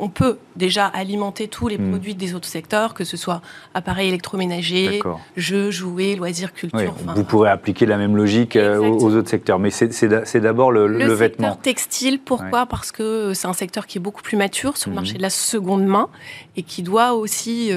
on 0.01 0.09
peut 0.09 0.37
déjà 0.57 0.87
alimenter 0.87 1.47
tous 1.47 1.69
les 1.69 1.77
hmm. 1.77 1.91
produits 1.91 2.13
des 2.13 2.35
autres 2.35 2.47
secteurs, 2.47 2.93
que 2.93 3.05
ce 3.05 3.15
soit 3.15 3.41
appareils 3.73 4.09
électroménagers, 4.09 4.99
jeux, 5.37 5.71
jouets, 5.71 6.15
loisirs, 6.15 6.51
culture. 6.51 6.93
vous 7.15 7.23
pourrez 7.23 7.49
appliquer 7.49 7.85
la 7.85 7.97
même 7.97 8.17
logique 8.17 8.57
euh, 8.57 8.79
aux, 8.79 9.15
autres 9.15 9.29
secteurs, 9.29 9.59
mais 9.59 9.71
c'est 9.71 10.41
d'abord 10.41 10.73
le, 10.73 10.85
le, 10.85 10.97
le, 10.97 11.13
vêtement. 11.13 11.47
secteur 11.47 11.61
textile, 11.61 12.19
pourquoi 12.19 12.65
Parce 12.65 12.91
que 12.91 13.33
c'est 13.33 13.47
un 13.47 13.53
secteur 13.53 13.87
qui 13.87 13.97
est 13.97 14.01
beaucoup 14.01 14.23
plus 14.23 14.35
mature 14.35 14.75
sur 14.75 14.89
le 14.89 14.93
hmm. 14.93 14.95
marché 14.95 15.13
de 15.13 15.21
la 15.21 15.29
seconde 15.29 15.85
main 15.85 16.09
et 16.57 16.63
qui 16.63 16.83
doit 16.83 17.13
aussi 17.13 17.71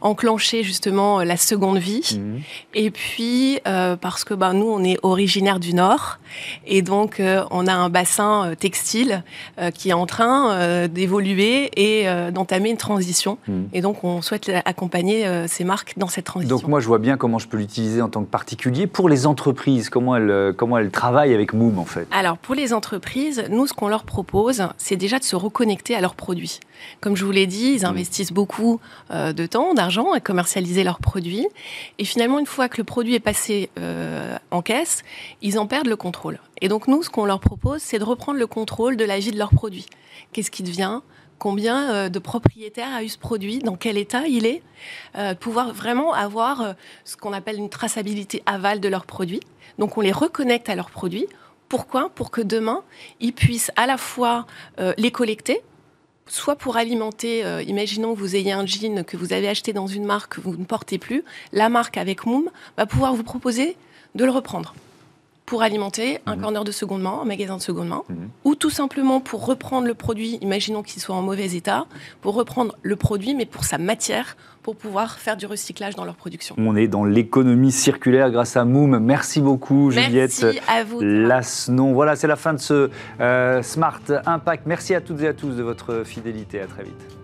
enclencher 0.00 0.62
justement 0.62 1.22
la 1.22 1.36
seconde 1.36 1.76
vie. 1.76 2.18
Hmm. 2.18 2.40
Et 2.72 2.90
puis 2.90 3.60
parce 3.64 4.24
que 4.24 4.32
bah, 4.32 4.54
nous, 4.54 4.61
on 4.64 4.84
est 4.84 4.98
originaire 5.02 5.60
du 5.60 5.74
Nord 5.74 6.18
et 6.66 6.82
donc 6.82 7.20
euh, 7.20 7.44
on 7.50 7.66
a 7.66 7.72
un 7.72 7.88
bassin 7.88 8.46
euh, 8.46 8.54
textile 8.54 9.22
euh, 9.58 9.70
qui 9.70 9.90
est 9.90 9.94
en 9.94 10.06
train 10.06 10.32
d'évoluer 10.88 11.70
et 11.76 12.06
d'entamer 12.32 12.70
une 12.70 12.76
transition. 12.76 13.38
Hmm. 13.48 13.64
Et 13.72 13.80
donc 13.80 14.04
on 14.04 14.22
souhaite 14.22 14.50
accompagner 14.64 15.26
ces 15.46 15.64
marques 15.64 15.94
dans 15.96 16.08
cette 16.08 16.24
transition. 16.24 16.56
Donc 16.56 16.68
moi 16.68 16.80
je 16.80 16.86
vois 16.86 16.98
bien 16.98 17.16
comment 17.16 17.38
je 17.38 17.48
peux 17.48 17.56
l'utiliser 17.56 18.02
en 18.02 18.08
tant 18.08 18.22
que 18.22 18.30
particulier. 18.30 18.86
Pour 18.86 19.08
les 19.08 19.26
entreprises, 19.26 19.88
comment 19.88 20.16
elles, 20.16 20.54
comment 20.56 20.78
elles 20.78 20.90
travaillent 20.90 21.34
avec 21.34 21.52
Moom 21.52 21.78
en 21.78 21.84
fait? 21.84 22.06
Alors 22.10 22.38
pour 22.38 22.54
les 22.54 22.72
entreprises, 22.72 23.44
nous 23.50 23.66
ce 23.66 23.72
qu'on 23.72 23.88
leur 23.88 24.04
propose, 24.04 24.64
c'est 24.78 24.96
déjà 24.96 25.18
de 25.18 25.24
se 25.24 25.36
reconnecter 25.36 25.94
à 25.94 26.00
leurs 26.00 26.14
produits. 26.14 26.60
Comme 27.00 27.16
je 27.16 27.24
vous 27.24 27.32
l'ai 27.32 27.46
dit, 27.46 27.74
ils 27.76 27.82
hmm. 27.82 27.90
investissent 27.90 28.32
beaucoup 28.32 28.80
de 29.10 29.46
temps, 29.46 29.74
d'argent 29.74 30.12
à 30.12 30.20
commercialiser 30.20 30.84
leurs 30.84 30.98
produits. 30.98 31.46
Et 31.98 32.04
finalement, 32.04 32.38
une 32.38 32.46
fois 32.46 32.68
que 32.68 32.78
le 32.78 32.84
produit 32.84 33.14
est 33.14 33.20
passé 33.20 33.70
en 34.52 34.62
caisse, 34.62 35.02
ils 35.40 35.58
en 35.58 35.66
perdent 35.66 35.88
le 35.88 35.96
contrôle. 35.96 36.38
Et 36.60 36.68
donc 36.68 36.86
nous, 36.86 37.02
ce 37.02 37.10
qu'on 37.10 37.24
leur 37.24 37.40
propose, 37.40 37.80
c'est 37.82 37.98
de 37.98 38.04
reprendre 38.04 38.38
le 38.38 38.46
contrôle 38.46 38.96
de 38.96 39.04
la 39.04 39.18
vie 39.18 39.32
de 39.32 39.38
leur 39.38 39.50
produit. 39.50 39.86
Qu'est-ce 40.32 40.50
qui 40.50 40.62
devient? 40.62 41.00
Combien 41.38 41.90
euh, 41.90 42.08
de 42.08 42.20
propriétaires 42.20 42.94
a 42.94 43.02
eu 43.02 43.08
ce 43.08 43.18
produit? 43.18 43.58
Dans 43.58 43.74
quel 43.74 43.98
état 43.98 44.28
il 44.28 44.46
est? 44.46 44.62
Euh, 45.16 45.34
Pouvoir 45.34 45.72
vraiment 45.72 46.12
avoir 46.12 46.60
euh, 46.60 46.72
ce 47.04 47.16
qu'on 47.16 47.32
appelle 47.32 47.56
une 47.56 47.68
traçabilité 47.68 48.44
aval 48.46 48.78
de 48.78 48.88
leurs 48.88 49.06
produits. 49.06 49.40
Donc 49.78 49.98
on 49.98 50.02
les 50.02 50.12
reconnecte 50.12 50.68
à 50.68 50.76
leurs 50.76 50.90
produits. 50.90 51.26
Pourquoi? 51.68 52.10
Pour 52.10 52.30
que 52.30 52.40
demain, 52.40 52.84
ils 53.18 53.32
puissent 53.32 53.72
à 53.76 53.86
la 53.86 53.96
fois 53.96 54.46
les 54.98 55.10
collecter, 55.10 55.62
soit 56.26 56.54
pour 56.54 56.76
alimenter, 56.76 57.42
imaginons 57.66 58.14
que 58.14 58.20
vous 58.20 58.36
ayez 58.36 58.52
un 58.52 58.66
jean 58.66 59.04
que 59.04 59.16
vous 59.16 59.32
avez 59.32 59.48
acheté 59.48 59.72
dans 59.72 59.86
une 59.86 60.04
marque 60.04 60.34
que 60.34 60.42
vous 60.42 60.54
ne 60.54 60.66
portez 60.66 60.98
plus, 60.98 61.24
la 61.52 61.70
marque 61.70 61.96
avec 61.96 62.26
Moom 62.26 62.50
va 62.76 62.84
pouvoir 62.84 63.14
vous 63.14 63.22
proposer 63.22 63.78
de 64.14 64.24
le 64.24 64.30
reprendre 64.30 64.74
pour 65.52 65.62
alimenter 65.62 66.18
un 66.24 66.36
mhm. 66.36 66.42
corner 66.42 66.64
de 66.64 66.72
seconde 66.72 67.02
main, 67.02 67.18
un 67.22 67.24
magasin 67.26 67.58
de 67.58 67.62
seconde 67.62 67.88
main, 67.88 68.04
mhm. 68.08 68.30
ou 68.44 68.54
tout 68.54 68.70
simplement 68.70 69.20
pour 69.20 69.44
reprendre 69.44 69.86
le 69.86 69.94
produit, 69.94 70.38
imaginons 70.40 70.82
qu'il 70.82 71.02
soit 71.02 71.14
en 71.14 71.22
mauvais 71.22 71.54
état, 71.54 71.84
pour 72.22 72.34
reprendre 72.34 72.74
le 72.82 72.96
produit, 72.96 73.34
mais 73.34 73.44
pour 73.44 73.64
sa 73.64 73.76
matière, 73.76 74.36
pour 74.62 74.76
pouvoir 74.76 75.18
faire 75.18 75.36
du 75.36 75.44
recyclage 75.44 75.94
dans 75.94 76.04
leur 76.04 76.14
production. 76.14 76.54
On 76.58 76.74
est 76.76 76.88
dans 76.88 77.04
l'économie 77.04 77.72
circulaire 77.72 78.30
grâce 78.30 78.56
à 78.56 78.64
Moom. 78.64 78.98
Merci 78.98 79.42
beaucoup, 79.42 79.90
Juliette. 79.90 80.40
Merci 80.42 80.60
à 80.68 80.84
vous. 80.84 81.00
Lasnon. 81.02 81.92
Voilà, 81.92 82.16
c'est 82.16 82.28
la 82.28 82.36
fin 82.36 82.54
de 82.54 82.60
ce 82.60 82.88
euh, 83.20 83.62
Smart 83.62 84.00
Impact. 84.24 84.64
Merci 84.66 84.94
à 84.94 85.00
toutes 85.00 85.20
et 85.20 85.28
à 85.28 85.34
tous 85.34 85.50
de 85.50 85.62
votre 85.62 86.04
fidélité. 86.04 86.60
À 86.60 86.66
très 86.66 86.84
vite. 86.84 87.21